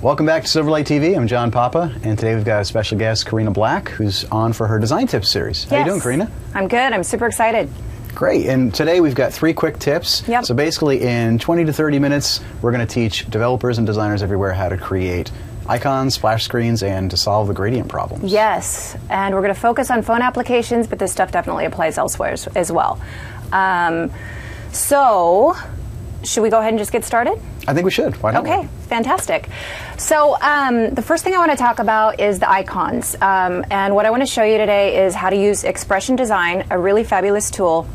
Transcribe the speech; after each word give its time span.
Welcome 0.00 0.26
back 0.26 0.44
to 0.44 0.48
Silverlight 0.48 0.84
TV. 0.84 1.16
I'm 1.16 1.26
John 1.26 1.50
Papa, 1.50 1.92
and 2.04 2.16
today 2.16 2.36
we've 2.36 2.44
got 2.44 2.62
a 2.62 2.64
special 2.64 2.96
guest, 2.96 3.26
Corrina 3.26 3.52
Black, 3.52 3.88
who's 3.88 4.24
on 4.26 4.52
for 4.52 4.68
her 4.68 4.78
Design 4.78 5.08
Tips 5.08 5.28
series. 5.28 5.64
How 5.64 5.80
you 5.80 5.84
doing, 5.86 6.00
Corrina? 6.00 6.30
I'm 6.54 6.68
good. 6.68 6.92
I'm 6.92 7.02
super 7.02 7.26
excited. 7.26 7.68
Great. 8.14 8.46
And 8.46 8.72
today 8.72 9.00
we've 9.00 9.16
got 9.16 9.32
three 9.32 9.52
quick 9.52 9.80
tips. 9.80 10.22
Yep. 10.28 10.44
So 10.44 10.54
basically, 10.54 11.00
in 11.00 11.40
20 11.40 11.64
to 11.64 11.72
30 11.72 11.98
minutes, 11.98 12.40
we're 12.62 12.70
going 12.70 12.86
to 12.86 12.94
teach 12.94 13.28
developers 13.28 13.78
and 13.78 13.88
designers 13.88 14.22
everywhere 14.22 14.52
how 14.52 14.68
to 14.68 14.76
create 14.76 15.32
icons, 15.66 16.14
splash 16.14 16.44
screens, 16.44 16.84
and 16.84 17.10
to 17.10 17.16
solve 17.16 17.48
the 17.48 17.54
gradient 17.54 17.88
problems. 17.88 18.32
Yes, 18.32 18.96
and 19.10 19.34
we're 19.34 19.42
going 19.42 19.52
to 19.52 19.60
focus 19.60 19.90
on 19.90 20.02
phone 20.02 20.22
applications, 20.22 20.86
but 20.86 21.00
this 21.00 21.10
stuff 21.10 21.32
definitely 21.32 21.64
applies 21.64 21.98
elsewhere 21.98 22.34
as, 22.34 22.46
as 22.54 22.70
well. 22.70 23.00
Um, 23.50 24.12
so, 24.70 25.56
should 26.28 26.42
we 26.42 26.50
go 26.50 26.58
ahead 26.58 26.70
and 26.70 26.78
just 26.78 26.92
get 26.92 27.04
started? 27.04 27.40
I 27.66 27.74
think 27.74 27.84
we 27.84 27.90
should. 27.90 28.14
Why 28.22 28.32
don't 28.32 28.46
Okay, 28.46 28.68
fantastic. 28.88 29.48
So, 29.96 30.36
um, 30.40 30.94
the 30.94 31.02
first 31.02 31.24
thing 31.24 31.34
I 31.34 31.38
want 31.38 31.50
to 31.50 31.56
talk 31.56 31.78
about 31.78 32.20
is 32.20 32.38
the 32.38 32.50
icons. 32.50 33.14
Um, 33.20 33.64
and 33.70 33.94
what 33.94 34.04
I 34.04 34.10
want 34.10 34.22
to 34.22 34.26
show 34.26 34.42
you 34.42 34.58
today 34.58 35.04
is 35.04 35.14
how 35.14 35.30
to 35.30 35.36
use 35.36 35.64
Expression 35.64 36.16
Design, 36.16 36.66
a 36.70 36.78
really 36.78 37.02
fabulous 37.02 37.50
tool, 37.50 37.88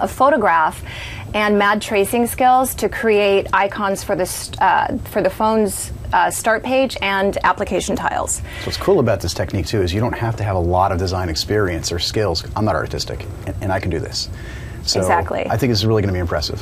a 0.00 0.06
photograph, 0.06 0.82
and 1.32 1.58
mad 1.58 1.80
tracing 1.80 2.26
skills 2.26 2.74
to 2.74 2.88
create 2.88 3.46
icons 3.52 4.04
for 4.04 4.14
the, 4.14 4.26
st- 4.26 4.60
uh, 4.60 4.98
for 5.04 5.22
the 5.22 5.30
phone's 5.30 5.92
uh, 6.12 6.30
start 6.30 6.62
page 6.62 6.96
and 7.00 7.38
application 7.44 7.96
tiles. 7.96 8.36
So 8.36 8.66
what's 8.66 8.76
cool 8.76 8.98
about 8.98 9.20
this 9.20 9.32
technique 9.32 9.66
too 9.66 9.80
is 9.80 9.94
you 9.94 10.00
don't 10.00 10.18
have 10.18 10.36
to 10.36 10.44
have 10.44 10.56
a 10.56 10.60
lot 10.60 10.92
of 10.92 10.98
design 10.98 11.28
experience 11.28 11.92
or 11.92 11.98
skills. 11.98 12.44
I'm 12.56 12.64
not 12.64 12.74
artistic, 12.74 13.24
and, 13.46 13.56
and 13.62 13.72
I 13.72 13.80
can 13.80 13.90
do 13.90 14.00
this. 14.00 14.28
So 14.82 15.00
Exactly. 15.00 15.46
I 15.48 15.56
think 15.56 15.70
this 15.70 15.78
is 15.78 15.86
really 15.86 16.02
going 16.02 16.12
to 16.12 16.14
be 16.14 16.20
impressive. 16.20 16.60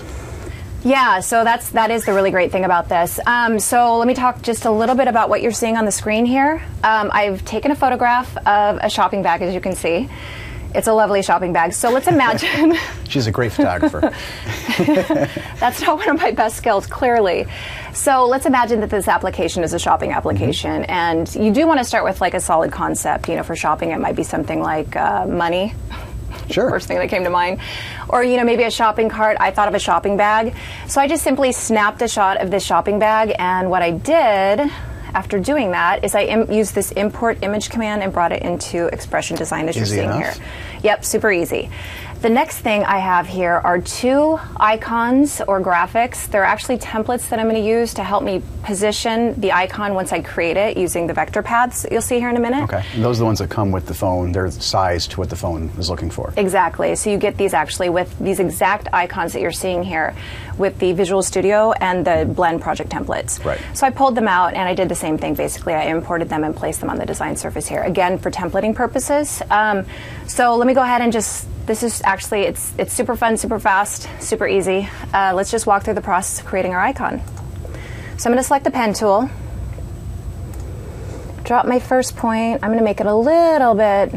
Yeah, 0.89 1.20
so 1.20 1.44
that's 1.44 1.69
that 1.70 1.91
is 1.91 2.06
the 2.06 2.14
really 2.14 2.31
great 2.31 2.50
thing 2.50 2.64
about 2.64 2.89
this. 2.89 3.20
Um, 3.27 3.58
so 3.58 3.98
let 3.98 4.08
me 4.08 4.14
talk 4.14 4.41
just 4.41 4.64
a 4.64 4.70
little 4.70 4.95
bit 4.95 5.06
about 5.06 5.28
what 5.28 5.42
you're 5.42 5.53
seeing 5.53 5.77
on 5.77 5.84
the 5.84 5.92
screen 5.92 6.25
here. 6.25 6.62
Um, 6.83 7.11
I've 7.12 7.45
taken 7.45 7.70
a 7.70 7.75
photograph 7.75 8.34
of 8.39 8.78
a 8.80 8.89
shopping 8.89 9.22
bag, 9.22 9.42
as 9.42 9.53
you 9.53 9.61
can 9.61 9.75
see. 9.75 10.08
It's 10.75 10.86
a 10.86 10.92
lovely 10.95 11.20
shopping 11.20 11.53
bag. 11.53 11.75
So 11.75 11.91
let's 11.91 12.08
imagine. 12.08 12.75
She's 13.08 13.27
a 13.27 13.30
great 13.30 13.53
photographer. 13.53 14.00
That's 15.61 15.83
not 15.83 15.98
one 15.98 16.08
of 16.08 16.17
my 16.17 16.30
best 16.30 16.56
skills, 16.56 16.86
clearly. 16.86 17.45
So 17.92 18.25
let's 18.25 18.47
imagine 18.47 18.80
that 18.80 18.89
this 18.89 19.08
application 19.08 19.64
is 19.64 19.75
a 19.75 19.78
shopping 19.78 20.12
application, 20.12 20.84
and 20.84 21.34
you 21.34 21.52
do 21.52 21.67
want 21.67 21.80
to 21.80 21.84
start 21.84 22.05
with 22.05 22.23
like 22.23 22.33
a 22.33 22.41
solid 22.41 22.73
concept. 22.73 23.28
You 23.28 23.36
know, 23.36 23.42
for 23.42 23.56
shopping, 23.56 23.91
it 23.91 24.00
might 24.00 24.17
be 24.17 24.23
something 24.23 24.62
like 24.62 24.97
uh, 24.97 25.27
money. 25.27 25.75
Sure. 26.50 26.70
First 26.70 26.88
thing 26.88 26.98
that 26.98 27.08
came 27.08 27.24
to 27.24 27.30
mind, 27.30 27.60
or 28.08 28.22
you 28.24 28.36
know, 28.36 28.44
maybe 28.44 28.62
a 28.64 28.70
shopping 28.70 29.08
cart. 29.08 29.36
I 29.41 29.50
thought 29.50 29.68
of 29.68 29.74
a 29.74 29.78
shopping 29.78 30.16
bag, 30.16 30.55
so 30.86 31.00
I 31.00 31.08
just 31.08 31.22
simply 31.24 31.52
snapped 31.52 32.02
a 32.02 32.08
shot 32.08 32.40
of 32.40 32.50
this 32.50 32.64
shopping 32.64 32.98
bag, 32.98 33.34
and 33.38 33.70
what 33.70 33.82
I 33.82 33.90
did. 33.92 34.70
After 35.14 35.38
doing 35.40 35.70
that, 35.70 36.05
is 36.05 36.14
I 36.14 36.24
Im- 36.24 36.52
used 36.52 36.74
this 36.74 36.92
import 36.92 37.38
image 37.42 37.70
command 37.70 38.02
and 38.02 38.12
brought 38.12 38.30
it 38.30 38.42
into 38.42 38.88
Expression 38.88 39.38
Design 39.38 39.66
as 39.66 39.74
Easy 39.77 39.96
you're 39.96 40.05
seeing 40.05 40.20
enough. 40.20 40.36
here. 40.36 40.46
Yep, 40.82 41.05
super 41.06 41.32
easy. 41.32 41.70
The 42.20 42.28
next 42.28 42.58
thing 42.58 42.83
I 42.83 42.98
have 42.98 43.28
here 43.28 43.61
are 43.62 43.80
two 43.80 44.41
icons 44.56 45.41
or 45.47 45.61
graphics. 45.61 46.27
They're 46.27 46.42
actually 46.42 46.78
templates 46.78 47.28
that 47.28 47.38
I'm 47.38 47.48
going 47.48 47.62
to 47.62 47.69
use 47.69 47.94
to 47.94 48.02
help 48.02 48.24
me 48.24 48.42
position 48.64 49.41
the 49.41 49.52
icon 49.52 49.94
once 49.94 50.12
I 50.12 50.20
create 50.20 50.56
it 50.56 50.77
using 50.77 51.06
the 51.06 51.14
vector 51.14 51.44
paths 51.44 51.83
that 51.83 51.92
you'll 51.92 52.02
see 52.02 52.19
here 52.19 52.28
in 52.28 52.36
a 52.36 52.41
minute. 52.41 52.64
Okay. 52.64 52.83
And 52.94 53.05
those 53.05 53.19
are 53.19 53.20
the 53.20 53.24
ones 53.27 53.39
that 53.39 53.50
come 53.50 53.70
with 53.70 53.86
the 53.86 53.94
phone. 53.94 54.33
They're 54.33 54.50
sized 54.50 55.12
to 55.12 55.20
what 55.20 55.30
the 55.30 55.36
phone 55.36 55.70
is 55.78 55.89
looking 55.91 56.11
for. 56.11 56.33
Exactly. 56.36 56.96
So 56.96 57.08
you 57.08 57.18
get 57.18 57.36
these 57.36 57.55
actually 57.55 57.89
with 57.89 58.18
these 58.18 58.40
exact 58.40 58.89
icons 58.92 59.33
that 59.35 59.40
you're 59.40 59.52
seeing 59.52 59.85
here 59.85 60.12
with 60.58 60.77
the 60.80 60.92
Visual 60.95 61.23
Studio 61.23 61.70
and 61.80 62.05
the 62.05 62.29
Blend 62.35 62.61
project 62.61 62.90
templates. 62.90 63.45
Right. 63.45 63.61
So 63.74 63.86
I 63.86 63.90
pulled 63.90 64.17
them 64.17 64.27
out 64.27 64.55
and 64.55 64.68
I 64.68 64.74
did 64.74 64.89
the 64.89 64.96
same 64.96 65.18
thing 65.18 65.35
basically. 65.35 65.74
I 65.74 65.85
imported 65.85 66.29
them 66.29 66.42
and 66.42 66.55
placed 66.55 66.80
them 66.80 66.90
on 66.90 66.98
the 66.98 67.06
design 67.06 67.36
surface 67.36 67.68
here, 67.68 67.83
again 67.83 68.18
for 68.18 68.33
templating 68.33 68.74
purposes. 68.74 69.40
Um, 69.50 69.86
so 70.27 70.56
let 70.56 70.67
me 70.67 70.74
go 70.74 70.83
ahead 70.83 71.00
and 71.00 71.12
just, 71.12 71.46
this 71.67 71.83
is 71.83 72.02
actually, 72.08 72.41
it's, 72.41 72.73
it's 72.79 72.92
super 72.92 73.14
fun, 73.14 73.36
super 73.36 73.58
fast, 73.58 74.08
super 74.19 74.48
easy. 74.48 74.89
Uh, 75.13 75.35
let's 75.35 75.51
just 75.51 75.67
walk 75.67 75.85
through 75.85 75.95
the 75.95 76.01
process 76.01 76.41
of 76.41 76.46
creating 76.46 76.73
our 76.73 76.80
icon. 76.80 77.20
So 78.17 78.29
I'm 78.29 78.33
going 78.33 78.39
to 78.39 78.42
select 78.42 78.64
the 78.64 78.70
pen 78.70 78.95
tool, 78.95 79.30
drop 81.45 81.67
my 81.67 81.79
first 81.79 82.17
point. 82.17 82.64
I'm 82.64 82.70
going 82.70 82.79
to 82.79 82.85
make 82.85 83.01
it 83.01 83.07
a 83.07 83.14
little 83.14 83.74
bit 83.74 84.13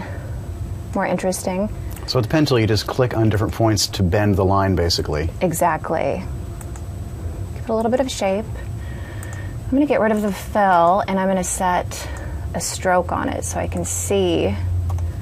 more 0.96 1.06
interesting. 1.06 1.68
So 2.08 2.18
with 2.18 2.26
the 2.26 2.32
pen 2.32 2.46
tool, 2.46 2.60
you 2.60 2.66
just 2.66 2.88
click 2.88 3.16
on 3.16 3.30
different 3.30 3.54
points 3.54 3.88
to 3.88 4.04
bend 4.04 4.36
the 4.36 4.46
line, 4.46 4.76
basically. 4.76 5.30
Exactly. 5.42 6.24
Give 7.56 7.64
it 7.64 7.70
a 7.70 7.76
little 7.76 7.92
bit 7.92 8.00
of 8.00 8.10
shape. 8.10 8.46
I'm 8.46 9.70
going 9.70 9.82
to 9.82 9.88
get 9.88 10.00
rid 10.00 10.14
of 10.14 10.22
the 10.22 10.32
fill 10.32 11.04
and 11.08 11.20
I'm 11.20 11.28
going 11.28 11.38
to 11.38 11.44
set 11.44 12.10
a 12.54 12.62
stroke 12.62 13.12
on 13.12 13.30
it 13.30 13.44
so 13.44 13.60
I 13.60 13.68
can 13.68 13.86
see 13.86 14.56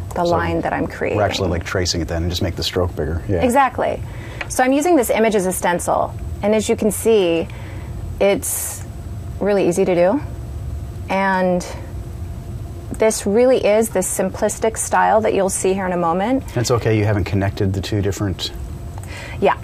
the 0.09 0.25
So 0.25 0.31
line 0.31 0.61
that 0.61 0.73
I'm 0.73 0.87
creating. 0.87 1.17
We're 1.17 1.25
actually 1.25 1.49
like 1.49 1.63
tracing 1.63 2.01
it 2.01 2.07
then 2.07 2.23
and 2.23 2.31
just 2.31 2.41
make 2.41 2.55
the 2.55 2.63
stroke 2.63 2.95
bigger. 2.95 3.23
Yeah. 3.27 3.43
Exactly. 3.43 4.01
So 4.47 4.63
I'm 4.63 4.73
using 4.73 4.95
this 4.95 5.09
image 5.09 5.35
as 5.35 5.45
a 5.45 5.51
stencil, 5.53 6.13
and 6.41 6.55
as 6.55 6.69
you 6.69 6.75
can 6.75 6.91
see, 6.91 7.47
it's 8.19 8.83
really 9.39 9.67
easy 9.67 9.85
to 9.85 9.95
do. 9.95 10.21
And 11.09 11.65
this 12.99 13.25
really 13.25 13.65
is 13.65 13.89
the 13.89 13.99
simplistic 13.99 14.77
style 14.77 15.21
that 15.21 15.33
you'll 15.33 15.49
see 15.49 15.73
here 15.73 15.85
in 15.85 15.93
a 15.93 15.97
moment. 15.97 16.45
That's 16.53 16.71
okay. 16.71 16.97
You 16.97 17.05
haven't 17.05 17.23
connected 17.23 17.73
the 17.73 17.81
two 17.81 18.01
different. 18.01 18.51
Yeah, 19.39 19.57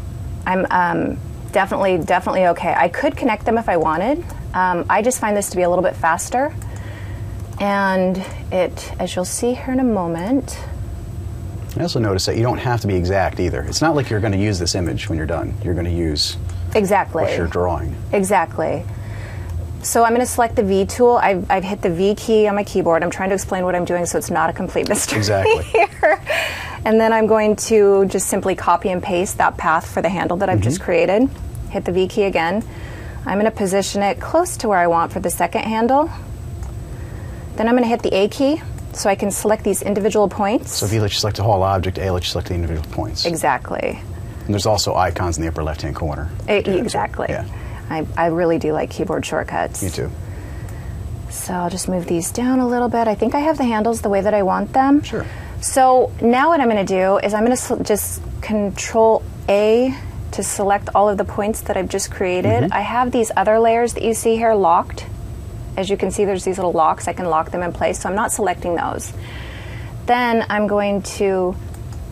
I'm 0.46 0.66
um, 0.70 1.18
definitely 1.52 1.98
definitely 1.98 2.48
okay. 2.48 2.74
I 2.76 2.88
could 2.88 3.18
connect 3.18 3.46
them 3.46 3.58
if 3.58 3.68
I 3.68 3.78
wanted. 3.78 4.24
Um, 4.54 4.86
I 4.90 5.02
just 5.02 5.20
find 5.20 5.36
this 5.36 5.50
to 5.50 5.58
be 5.58 5.64
a 5.64 5.70
little 5.70 5.84
bit 5.84 5.96
faster, 5.96 6.54
and 7.60 8.18
it, 8.52 8.94
as 9.00 9.16
you'll 9.16 9.26
see 9.26 9.54
here 9.54 9.72
in 9.74 9.80
a 9.80 9.84
moment, 9.84 10.60
I 11.78 11.82
also 11.82 12.00
noticed 12.00 12.26
that 12.28 12.38
you 12.38 12.44
don't 12.44 12.58
have 12.58 12.82
to 12.82 12.88
be 12.88 12.96
exact 12.96 13.40
either. 13.40 13.62
It's 13.64 13.82
not 13.82 13.96
like 13.96 14.10
you're 14.10 14.22
going 14.22 14.34
to 14.34 14.40
use 14.40 14.60
this 14.60 14.76
image 14.76 15.10
when 15.10 15.18
you're 15.18 15.28
done. 15.28 15.54
You're 15.64 15.74
going 15.74 15.86
to 15.86 15.92
use 15.92 16.38
exactly. 16.74 17.24
what 17.24 17.36
you're 17.36 17.48
drawing. 17.48 17.96
Exactly. 18.14 18.86
So 19.82 20.04
I'm 20.04 20.12
going 20.12 20.22
to 20.22 20.32
select 20.32 20.56
the 20.56 20.64
V 20.64 20.86
tool. 20.86 21.18
I've, 21.18 21.50
I've 21.52 21.64
hit 21.64 21.82
the 21.82 21.90
V 21.90 22.16
key 22.16 22.48
on 22.48 22.56
my 22.56 22.64
keyboard. 22.64 23.04
I'm 23.04 23.12
trying 23.12 23.30
to 23.30 23.36
explain 23.36 23.66
what 23.66 23.76
I'm 23.76 23.86
doing 23.86 24.06
so 24.06 24.18
it's 24.18 24.32
not 24.32 24.50
a 24.50 24.54
complete 24.54 24.88
mystery 24.90 25.18
Exactly. 25.18 25.64
here. 25.64 26.22
And 26.86 27.00
then 27.00 27.12
I'm 27.12 27.28
going 27.28 27.56
to 27.58 28.06
just 28.06 28.28
simply 28.28 28.56
copy 28.56 28.90
and 28.90 29.04
paste 29.04 29.38
that 29.38 29.58
path 29.58 29.92
for 29.92 30.02
the 30.02 30.10
handle 30.10 30.38
that 30.38 30.50
I've 30.50 30.62
just 30.62 30.78
mm-hmm. 30.78 30.86
created. 30.86 31.30
Hit 31.70 31.86
the 31.86 31.92
V 31.92 32.08
key 32.08 32.24
again. 32.24 32.64
I'm 33.26 33.40
going 33.40 33.52
to 33.52 33.52
position 33.52 34.02
it 34.02 34.20
close 34.20 34.58
to 34.58 34.68
where 34.70 34.80
I 34.80 34.88
want 34.88 35.12
for 35.12 35.20
the 35.20 35.30
second 35.30 35.64
handle. 35.64 36.10
Then 37.56 37.68
I'm 37.68 37.74
going 37.76 37.84
to 37.84 37.90
hit 37.90 38.02
the 38.02 38.14
A 38.16 38.28
key 38.28 38.62
so 38.94 39.10
I 39.10 39.16
can 39.16 39.32
select 39.32 39.64
these 39.64 39.82
individual 39.82 40.30
points. 40.30 40.72
So 40.74 40.86
if 40.86 40.94
you 40.94 41.02
let 41.02 41.12
you 41.12 41.18
select 41.18 41.38
the 41.38 41.44
whole 41.44 41.64
object, 41.64 41.98
A 41.98 42.12
lets 42.12 42.28
you 42.28 42.32
select 42.32 42.48
the 42.50 42.56
individual 42.56 42.88
points. 42.92 43.26
exactly. 43.26 44.00
And 44.46 44.54
there's 44.54 44.66
also 44.66 44.94
icons 44.96 45.38
in 45.38 45.44
the 45.44 45.50
upper 45.50 45.64
left-hand 45.64 45.96
corner. 45.96 46.30
To 46.48 46.48
do 46.48 46.54
that, 46.54 46.66
too. 46.66 46.78
exactly. 46.78 47.28
Yeah. 47.30 47.46
I, 47.90 48.06
I 48.16 48.28
really 48.28 48.60
do 48.60 48.74
like 48.74 48.90
keyboard 48.92 49.26
shortcuts. 49.26 49.82
Me 49.84 49.90
too. 49.90 50.12
So 51.30 51.54
I'll 51.54 51.70
just 51.70 51.90
move 51.90 52.06
these 52.06 52.32
down 52.32 52.60
a 52.60 52.68
little 52.68 52.88
bit. 52.90 53.08
I 53.08 53.16
think 53.16 53.36
I 53.36 53.40
have 53.40 53.58
the 53.58 53.66
handles 53.66 54.02
the 54.02 54.10
way 54.10 54.22
that 54.22 54.34
I 54.34 54.44
want 54.44 54.72
them. 54.74 55.02
Sure. 55.02 55.26
So 55.62 56.12
now 56.22 56.50
what 56.50 56.60
I'm 56.62 56.70
going 56.70 56.86
to 56.86 56.94
do 56.94 57.18
is 57.18 57.34
I'm 57.34 57.46
going 57.46 57.58
to 57.58 57.84
just 57.84 58.22
control 58.42 59.24
A 59.50 59.94
to 60.32 60.44
select 60.44 60.90
all 60.94 61.10
of 61.10 61.18
the 61.18 61.26
points 61.26 61.62
that 61.62 61.78
I've 61.78 61.90
just 61.90 62.12
created. 62.12 62.64
Mm-hmm. 62.64 62.74
I 62.74 62.82
have 62.82 63.12
these 63.12 63.32
other 63.36 63.60
layers 63.60 63.94
that 63.96 64.04
you 64.04 64.14
see 64.14 64.36
here 64.36 64.54
locked. 64.54 65.06
As 65.78 65.90
you 65.90 65.98
can 65.98 66.12
see, 66.12 66.26
there's 66.26 66.46
these 66.46 66.58
little 66.58 66.72
locks. 66.72 67.08
I 67.08 67.14
can 67.14 67.26
lock 67.26 67.52
them 67.52 67.64
in 67.64 67.74
place, 67.74 68.00
so 68.00 68.10
I'm 68.10 68.16
not 68.16 68.32
selecting 68.32 68.76
those. 68.76 69.12
Then 70.06 70.46
I'm 70.50 70.68
going 70.68 71.02
to 71.04 71.56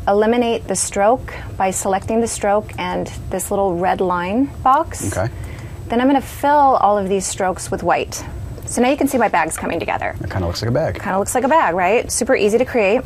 eliminate 0.07 0.67
the 0.67 0.75
stroke 0.75 1.33
by 1.57 1.71
selecting 1.71 2.19
the 2.19 2.27
stroke 2.27 2.71
and 2.77 3.07
this 3.29 3.51
little 3.51 3.75
red 3.75 4.01
line 4.01 4.45
box. 4.63 5.15
Okay. 5.15 5.33
Then 5.87 6.01
I'm 6.01 6.09
going 6.09 6.19
to 6.19 6.27
fill 6.27 6.49
all 6.49 6.97
of 6.97 7.07
these 7.07 7.25
strokes 7.25 7.71
with 7.71 7.83
white. 7.83 8.23
So 8.65 8.81
now 8.81 8.89
you 8.89 8.97
can 8.97 9.07
see 9.07 9.17
my 9.17 9.27
bags 9.27 9.57
coming 9.57 9.79
together. 9.79 10.15
It 10.21 10.29
kind 10.29 10.43
of 10.43 10.49
looks 10.49 10.61
like 10.61 10.69
a 10.69 10.73
bag. 10.73 10.95
Kind 10.95 11.13
of 11.13 11.19
looks 11.19 11.35
like 11.35 11.43
a 11.43 11.49
bag, 11.49 11.75
right? 11.75 12.11
Super 12.11 12.35
easy 12.35 12.57
to 12.57 12.65
create. 12.65 13.01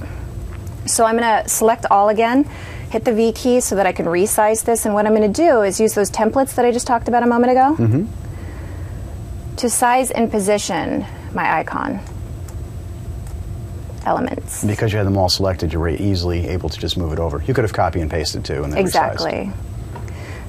So 0.85 1.03
I'm 1.03 1.17
going 1.17 1.43
to 1.43 1.49
select 1.49 1.85
all 1.91 2.09
again, 2.09 2.45
hit 2.89 3.03
the 3.03 3.13
V 3.13 3.33
key 3.33 3.59
so 3.59 3.75
that 3.75 3.85
I 3.85 3.91
can 3.91 4.05
resize 4.05 4.63
this. 4.63 4.85
And 4.85 4.93
what 4.93 5.05
I'm 5.05 5.13
going 5.13 5.31
to 5.31 5.41
do 5.41 5.61
is 5.63 5.79
use 5.79 5.93
those 5.93 6.09
templates 6.09 6.55
that 6.55 6.65
I 6.65 6.71
just 6.71 6.87
talked 6.87 7.07
about 7.07 7.23
a 7.23 7.27
moment 7.27 7.51
ago 7.51 7.75
mm-hmm. 7.77 8.26
To 9.57 9.69
size 9.69 10.12
and 10.12 10.30
position 10.31 11.06
my 11.33 11.59
icon 11.59 12.00
elements. 14.06 14.63
Because 14.63 14.92
you 14.92 14.98
had 14.98 15.06
them 15.06 15.18
all 15.18 15.30
selected, 15.30 15.74
you 15.74 15.80
were 15.80 15.89
easily 15.89 16.48
able 16.48 16.69
to 16.69 16.80
just 16.80 16.98
move 16.98 17.12
it 17.13 17.19
over. 17.19 17.44
You 17.45 17.54
could 17.54 17.63
have 17.63 17.74
copy 17.74 18.00
and 18.00 18.09
pasted 18.09 18.45
too, 18.45 18.63
and 18.63 18.71
then 18.71 18.83
resized. 18.86 19.13
Exactly. 19.13 19.51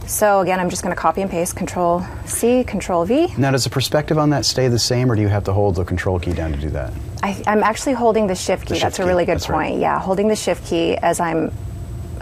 So 0.07 0.41
again, 0.41 0.59
I'm 0.59 0.71
just 0.71 0.83
going 0.83 0.95
to 0.95 1.01
copy 1.01 1.21
and 1.21 1.31
paste 1.31 1.55
Control 1.55 2.03
C, 2.25 2.65
Control 2.65 3.05
V. 3.05 3.35
Now, 3.37 3.51
does 3.51 3.65
the 3.65 3.71
perspective 3.71 4.17
on 4.17 4.31
that 4.31 4.47
stay 4.47 4.69
the 4.69 4.79
same, 4.79 5.13
or 5.13 5.17
do 5.17 5.21
you 5.21 5.29
have 5.29 5.45
to 5.45 5.53
hold 5.53 5.75
the 5.75 5.85
Control 5.85 6.19
key 6.19 6.33
down 6.33 6.53
to 6.53 6.59
do 6.59 6.71
that? 6.71 6.95
I, 7.23 7.43
I'm 7.47 7.63
actually 7.63 7.93
holding 7.93 8.27
the 8.27 8.35
Shift 8.35 8.67
key. 8.67 8.75
The 8.75 8.81
That's 8.81 9.01
a 9.01 9.07
really 9.07 9.27
good 9.27 9.35
that's 9.35 9.47
point. 9.47 9.73
right. 9.73 9.79
Yeah, 9.79 9.99
holding 10.01 10.29
the 10.29 10.37
Shift 10.37 10.67
key 10.67 10.97
as 10.97 11.21
I'm 11.21 11.53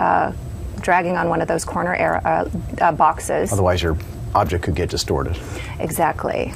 uh, 0.00 0.32
dragging 0.80 1.16
on 1.16 1.28
one 1.28 1.40
of 1.42 1.48
those 1.48 1.64
corner 1.64 1.94
air, 1.94 2.26
uh, 2.26 2.48
uh, 2.80 2.92
boxes. 2.92 3.52
Otherwise, 3.52 3.82
your 3.82 3.96
object 4.34 4.64
could 4.64 4.74
get 4.74 4.90
distorted. 4.90 5.38
Exactly. 5.78 6.54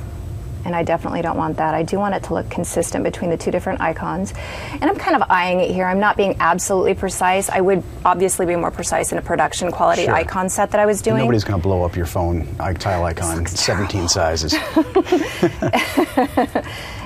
And 0.64 0.74
I 0.76 0.82
definitely 0.82 1.22
don't 1.22 1.36
want 1.36 1.56
that. 1.58 1.74
I 1.74 1.82
do 1.82 1.98
want 1.98 2.14
it 2.14 2.24
to 2.24 2.34
look 2.34 2.50
consistent 2.50 3.04
between 3.04 3.30
the 3.30 3.36
two 3.36 3.50
different 3.50 3.80
icons. 3.80 4.32
And 4.72 4.84
I'm 4.84 4.96
kind 4.96 5.16
of 5.16 5.22
eyeing 5.30 5.60
it 5.60 5.70
here. 5.70 5.86
I'm 5.86 6.00
not 6.00 6.16
being 6.16 6.36
absolutely 6.40 6.94
precise. 6.94 7.48
I 7.48 7.60
would 7.60 7.82
obviously 8.04 8.46
be 8.46 8.56
more 8.56 8.70
precise 8.70 9.12
in 9.12 9.18
a 9.18 9.22
production 9.22 9.70
quality 9.72 10.04
Sure. 10.04 10.14
icon 10.14 10.48
set 10.48 10.70
that 10.72 10.80
I 10.80 10.86
was 10.86 11.02
doing. 11.02 11.18
Nobody's 11.18 11.44
going 11.44 11.60
to 11.60 11.62
blow 11.62 11.84
up 11.84 11.96
your 11.96 12.06
phone 12.06 12.46
tile 12.78 13.04
icon 13.04 13.46
17 13.46 14.08
sizes. 14.08 14.54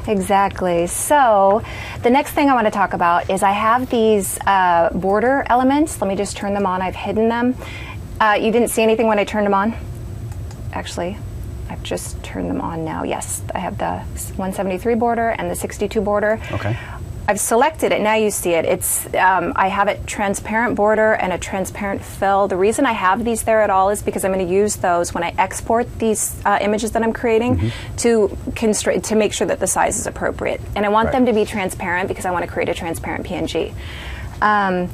Exactly. 0.06 0.86
So, 0.86 1.62
the 2.02 2.10
next 2.10 2.32
thing 2.32 2.50
I 2.50 2.54
want 2.54 2.66
to 2.66 2.70
talk 2.70 2.92
about 2.92 3.30
is 3.30 3.42
I 3.42 3.52
have 3.52 3.88
these 3.88 4.38
uh, 4.46 4.90
border 4.92 5.44
elements. 5.48 6.00
Let 6.00 6.08
me 6.08 6.16
just 6.16 6.36
turn 6.36 6.52
them 6.54 6.66
on. 6.66 6.82
I've 6.82 6.94
hidden 6.94 7.28
them. 7.28 7.56
Uh, 8.20 8.38
you 8.40 8.52
didn't 8.52 8.68
see 8.68 8.82
anything 8.82 9.06
when 9.06 9.18
I 9.18 9.24
turned 9.24 9.46
them 9.46 9.54
on? 9.54 9.74
Actually, 10.72 11.16
I've 11.70 11.82
just 11.82 12.22
turned 12.22 12.48
them 12.50 12.60
on 12.60 12.84
now. 12.84 13.02
Yes, 13.04 13.42
I 13.54 13.58
have 13.58 13.78
the 13.78 13.98
173 14.36 14.94
border 14.94 15.30
and 15.30 15.50
the 15.50 15.54
62 15.54 16.00
border. 16.00 16.40
Okay. 16.52 16.76
I've 17.26 17.40
selected 17.40 17.90
it. 17.90 18.02
Now 18.02 18.16
you 18.16 18.30
see 18.30 18.50
it. 18.50 18.66
It's 18.66 19.06
um, 19.14 19.54
I 19.56 19.68
have 19.68 19.88
it 19.88 20.06
transparent 20.06 20.76
border 20.76 21.14
and 21.14 21.32
a 21.32 21.38
transparent 21.38 22.04
fill. 22.04 22.48
The 22.48 22.56
reason 22.58 22.84
I 22.84 22.92
have 22.92 23.24
these 23.24 23.44
there 23.44 23.62
at 23.62 23.70
all 23.70 23.88
is 23.88 24.02
because 24.02 24.26
I'm 24.26 24.32
going 24.34 24.46
to 24.46 24.52
use 24.52 24.76
those 24.76 25.14
when 25.14 25.24
I 25.24 25.32
export 25.38 25.86
these 25.98 26.38
uh, 26.44 26.58
images 26.60 26.92
that 26.92 27.02
I'm 27.02 27.14
creating 27.14 27.56
Mm-hmm. 27.56 27.96
to 27.96 28.28
constra- 28.50 29.02
to 29.04 29.14
make 29.16 29.32
sure 29.32 29.46
that 29.46 29.58
the 29.58 29.66
size 29.66 29.98
is 29.98 30.06
appropriate. 30.06 30.60
And 30.76 30.84
I 30.84 30.90
want 30.90 31.06
Right. 31.06 31.12
them 31.12 31.24
to 31.26 31.32
be 31.32 31.46
transparent 31.46 32.08
because 32.08 32.26
I 32.26 32.30
want 32.30 32.44
to 32.44 32.50
create 32.50 32.68
a 32.68 32.74
transparent 32.74 33.24
PNG. 33.26 33.72
Um, 34.42 34.90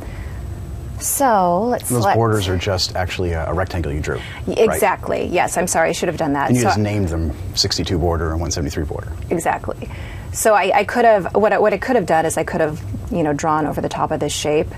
so 1.00 1.64
let's 1.64 1.88
Those 1.88 2.02
select- 2.02 2.16
borders 2.16 2.48
are 2.48 2.56
just 2.56 2.94
actually 2.96 3.32
a, 3.32 3.46
a 3.50 3.54
rectangle 3.54 3.92
you 3.92 4.00
drew. 4.00 4.20
right? 4.46 4.58
exactly. 4.58 5.26
Yes, 5.26 5.56
I'm 5.56 5.66
sorry. 5.66 5.90
I 5.90 5.92
should 5.92 6.08
have 6.08 6.18
done 6.18 6.34
that. 6.34 6.48
And 6.48 6.56
you 6.56 6.62
So- 6.62 6.68
just 6.68 6.78
named 6.78 7.08
them 7.08 7.32
62 7.56 7.98
border 7.98 8.30
and 8.32 8.40
173 8.40 8.84
border. 8.84 9.12
Exactly. 9.30 9.88
So 10.32 10.54
I, 10.54 10.70
I 10.74 10.84
could 10.84 11.04
have 11.04 11.34
what 11.34 11.52
I, 11.52 11.58
what 11.58 11.72
I 11.72 11.78
could 11.78 11.96
have 11.96 12.06
done 12.06 12.24
is 12.26 12.36
I 12.36 12.44
could 12.44 12.60
have 12.60 12.80
you 13.10 13.22
know 13.24 13.32
drawn 13.32 13.66
over 13.66 13.80
the 13.80 13.88
top 13.88 14.10
of 14.12 14.20
this 14.20 14.32
shape, 14.32 14.68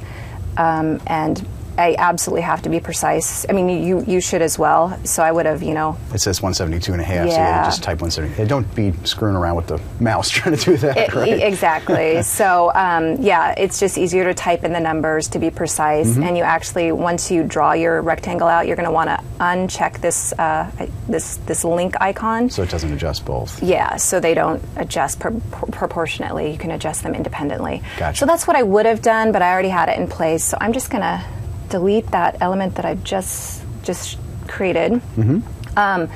um, 0.56 1.00
and 1.06 1.46
I 1.82 1.96
absolutely 1.98 2.42
have 2.42 2.62
to 2.62 2.68
be 2.68 2.78
precise. 2.80 3.44
I 3.48 3.52
mean, 3.52 3.68
you 3.68 4.04
you 4.06 4.20
should 4.20 4.42
as 4.42 4.58
well. 4.58 4.98
So 5.04 5.22
I 5.22 5.32
would 5.32 5.46
have 5.46 5.62
you 5.62 5.74
know 5.74 5.96
It 6.14 6.20
says 6.20 6.40
172 6.40 6.92
and 6.92 7.00
a 7.00 7.04
half, 7.04 7.28
so 7.28 7.34
Yeah. 7.34 7.64
you 7.64 7.66
just 7.70 7.82
type 7.82 8.00
170. 8.00 8.46
Don't 8.48 8.72
be 8.74 8.92
screwing 9.04 9.36
around 9.36 9.56
with 9.56 9.66
the 9.66 9.80
mouse 10.00 10.28
trying 10.36 10.56
to 10.56 10.64
do 10.64 10.76
that, 10.78 10.96
it- 10.96 11.14
right? 11.14 11.42
exactly. 11.42 12.22
so 12.38 12.70
um, 12.74 13.16
yeah, 13.20 13.54
it's 13.56 13.80
just 13.80 13.98
easier 13.98 14.24
to 14.24 14.34
type 14.34 14.62
in 14.64 14.72
the 14.72 14.80
numbers 14.80 15.28
to 15.28 15.38
be 15.38 15.50
precise. 15.50 16.08
Mm-hmm. 16.08 16.22
And 16.22 16.36
you 16.38 16.44
actually 16.44 16.92
once 16.92 17.30
you 17.30 17.42
draw 17.42 17.72
your 17.72 18.00
rectangle 18.02 18.48
out, 18.48 18.66
you're 18.66 18.76
going 18.76 18.88
to 18.92 18.92
want 19.00 19.08
to 19.10 19.18
uncheck 19.40 20.00
this 20.00 20.32
uh, 20.38 20.70
this 21.08 21.38
this 21.48 21.64
link 21.64 21.94
icon. 22.00 22.48
so 22.50 22.62
it 22.62 22.70
doesn't 22.70 22.92
adjust 22.92 23.24
both. 23.24 23.62
Yeah, 23.62 23.96
so 23.96 24.20
they 24.20 24.34
don't 24.34 24.62
adjust 24.76 25.18
pro- 25.20 25.40
pro- 25.50 25.68
proportionately. 25.70 26.52
You 26.52 26.58
can 26.58 26.70
adjust 26.70 27.02
them 27.02 27.14
independently. 27.14 27.82
Gotcha. 27.98 28.18
So 28.18 28.26
that's 28.26 28.46
what 28.46 28.56
I 28.56 28.62
would 28.62 28.86
have 28.86 29.02
done, 29.02 29.32
but 29.32 29.42
I 29.42 29.50
already 29.52 29.68
had 29.68 29.88
it 29.88 29.98
in 29.98 30.06
place. 30.06 30.44
So 30.44 30.56
I'm 30.60 30.72
just 30.72 30.90
going 30.90 31.02
to 31.02 31.24
delete 31.72 32.06
that 32.12 32.36
element 32.40 32.76
that 32.76 32.84
I 32.84 32.94
just 32.94 33.64
just 33.82 34.18
created. 34.46 34.92
Mm-hmm. 34.92 35.40
Um, 35.76 36.10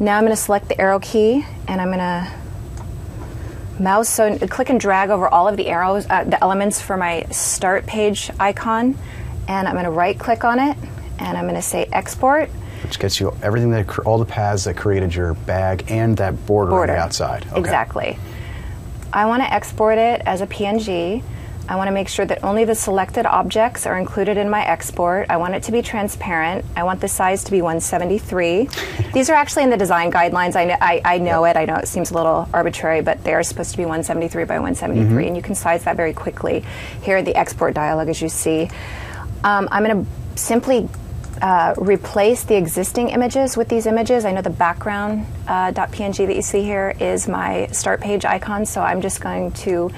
now 0.00 0.18
I'm 0.18 0.24
going 0.24 0.32
to 0.32 0.36
select 0.36 0.68
the 0.68 0.78
arrow 0.80 0.98
key, 0.98 1.46
and 1.68 1.80
I'm 1.80 1.88
going 1.88 1.98
to 1.98 2.32
mouse 3.80 4.08
so 4.08 4.36
click 4.48 4.68
and 4.68 4.78
drag 4.78 5.08
over 5.10 5.28
all 5.28 5.48
of 5.48 5.56
the 5.56 5.68
arrows, 5.68 6.06
uh, 6.10 6.24
the 6.24 6.42
elements 6.42 6.80
for 6.80 6.96
my 6.96 7.22
start 7.30 7.86
page 7.86 8.30
icon, 8.38 8.98
and 9.48 9.68
I'm 9.68 9.74
going 9.74 9.84
to 9.84 9.90
right 9.90 10.18
click 10.18 10.44
on 10.44 10.58
it, 10.58 10.76
and 11.18 11.38
I'm 11.38 11.44
going 11.44 11.54
to 11.54 11.62
say 11.62 11.88
export. 11.92 12.50
Which 12.82 12.98
gets 12.98 13.20
you 13.20 13.34
everything 13.42 13.70
that, 13.70 13.98
all 14.00 14.18
the 14.18 14.24
paths 14.24 14.64
that 14.64 14.76
created 14.76 15.14
your 15.14 15.34
bag 15.34 15.84
and 15.88 16.16
that 16.16 16.46
border, 16.46 16.70
border 16.70 16.92
on 16.92 16.98
the 16.98 17.02
outside. 17.04 17.46
Okay. 17.46 17.60
Exactly. 17.60 18.18
I 19.12 19.26
want 19.26 19.42
to 19.42 19.52
export 19.52 19.98
it 19.98 20.22
as 20.26 20.40
a 20.40 20.46
PNG. 20.46 21.22
I 21.70 21.76
want 21.76 21.86
to 21.86 21.92
make 21.92 22.08
sure 22.08 22.26
that 22.26 22.42
only 22.42 22.64
the 22.64 22.74
selected 22.74 23.26
objects 23.26 23.86
are 23.86 23.96
included 23.96 24.36
in 24.36 24.50
my 24.50 24.66
export. 24.66 25.30
I 25.30 25.36
want 25.36 25.54
it 25.54 25.62
to 25.62 25.72
be 25.72 25.82
transparent. 25.82 26.64
I 26.74 26.82
want 26.82 27.00
the 27.00 27.06
size 27.06 27.44
to 27.44 27.52
be 27.52 27.62
173. 27.62 28.68
These 29.14 29.30
are 29.30 29.34
actually 29.34 29.62
in 29.62 29.70
the 29.70 29.76
design 29.76 30.10
guidelines. 30.10 30.56
I 30.56 30.64
know, 30.64 30.76
I, 30.80 31.00
I 31.04 31.18
know 31.18 31.44
it. 31.44 31.56
I 31.56 31.66
know 31.66 31.76
it 31.76 31.86
seems 31.86 32.10
a 32.10 32.14
little 32.14 32.48
arbitrary, 32.52 33.02
but 33.02 33.22
they 33.22 33.34
are 33.34 33.44
supposed 33.44 33.70
to 33.70 33.76
be 33.76 33.84
173 33.84 34.46
by 34.46 34.54
173, 34.54 35.28
and 35.28 35.36
you 35.36 35.42
can 35.42 35.54
size 35.54 35.84
that 35.84 35.96
very 35.96 36.12
quickly 36.12 36.64
here 37.02 37.18
in 37.18 37.24
the 37.24 37.36
export 37.36 37.74
dialog, 37.74 38.08
as 38.08 38.20
you 38.20 38.28
see. 38.28 38.68
Um, 39.44 39.68
I'm 39.70 39.84
going 39.84 40.04
to 40.04 40.10
simply 40.36 40.88
uh, 41.40 41.74
replace 41.78 42.42
the 42.42 42.56
existing 42.56 43.10
images 43.10 43.56
with 43.56 43.68
these 43.68 43.86
images. 43.86 44.24
I 44.24 44.32
know 44.32 44.42
the 44.42 44.50
background 44.50 45.24
uh, 45.46 45.70
.png 45.70 46.26
that 46.26 46.34
you 46.34 46.42
see 46.42 46.64
here 46.64 46.96
is 46.98 47.28
my 47.28 47.68
start 47.68 48.00
page 48.00 48.24
icon, 48.24 48.66
so 48.66 48.82
I'm 48.82 49.00
just 49.00 49.20
going 49.20 49.52
to 49.52 49.92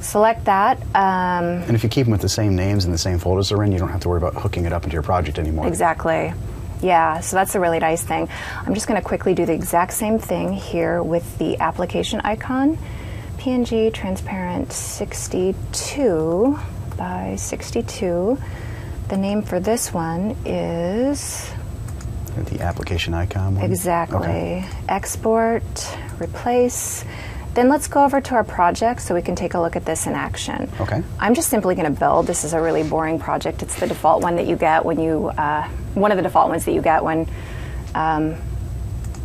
select 0.00 0.44
that. 0.46 0.78
Um, 0.94 1.62
And 1.66 1.74
if 1.74 1.82
you 1.82 1.88
keep 1.88 2.04
them 2.06 2.12
with 2.12 2.20
the 2.20 2.28
same 2.28 2.54
names 2.56 2.84
and 2.84 2.92
the 2.94 2.98
same 2.98 3.18
folders 3.18 3.48
they're 3.48 3.62
in, 3.62 3.72
you 3.72 3.78
don't 3.78 3.88
have 3.90 4.00
to 4.00 4.08
worry 4.08 4.18
about 4.18 4.34
hooking 4.34 4.64
it 4.64 4.72
up 4.72 4.84
into 4.84 4.94
your 4.94 5.02
project 5.02 5.38
anymore. 5.38 5.66
exactly. 5.66 6.32
Yeah, 6.82 7.20
so 7.20 7.36
that's 7.36 7.54
a 7.54 7.60
really 7.60 7.78
nice 7.78 8.02
thing. 8.02 8.28
I'm 8.64 8.74
just 8.74 8.86
going 8.86 9.00
to 9.00 9.06
quickly 9.06 9.32
do 9.34 9.46
the 9.46 9.54
exact 9.54 9.94
same 9.94 10.18
thing 10.18 10.52
here 10.52 11.02
with 11.02 11.38
the 11.38 11.58
application 11.58 12.20
icon. 12.22 12.76
PNG 13.38 13.92
transparent 13.94 14.72
62 14.72 16.58
by 16.96 17.36
62. 17.36 18.38
The 19.08 19.16
name 19.16 19.42
for 19.42 19.58
this 19.60 19.92
one 19.94 20.36
is 20.44 21.50
The 22.36 22.60
application 22.60 23.14
icon 23.14 23.54
one. 23.56 23.64
Exactly. 23.64 24.18
Okay. 24.18 24.68
Export, 24.88 25.62
replace. 26.20 27.04
Then 27.56 27.70
let's 27.70 27.88
go 27.88 28.04
over 28.04 28.20
to 28.20 28.34
our 28.34 28.44
project 28.44 29.00
so 29.00 29.14
we 29.14 29.22
can 29.22 29.34
take 29.34 29.54
a 29.54 29.58
look 29.58 29.76
at 29.76 29.86
this 29.86 30.06
in 30.06 30.12
action. 30.12 30.70
Okay. 30.78 31.02
I'm 31.18 31.34
just 31.34 31.48
simply 31.48 31.74
going 31.74 31.90
to 31.90 31.98
build. 31.98 32.26
This 32.26 32.44
is 32.44 32.52
a 32.52 32.60
really 32.60 32.82
boring 32.82 33.18
project. 33.18 33.62
It's 33.62 33.80
the 33.80 33.86
default 33.86 34.22
one 34.22 34.36
that 34.36 34.46
you 34.46 34.56
get 34.56 34.84
when 34.84 35.00
you, 35.00 35.28
uh, 35.28 35.66
one 35.94 36.12
of 36.12 36.18
the 36.18 36.22
default 36.22 36.50
ones 36.50 36.66
that 36.66 36.72
you 36.72 36.82
get 36.82 37.02
when 37.02 37.26
um, 37.94 38.36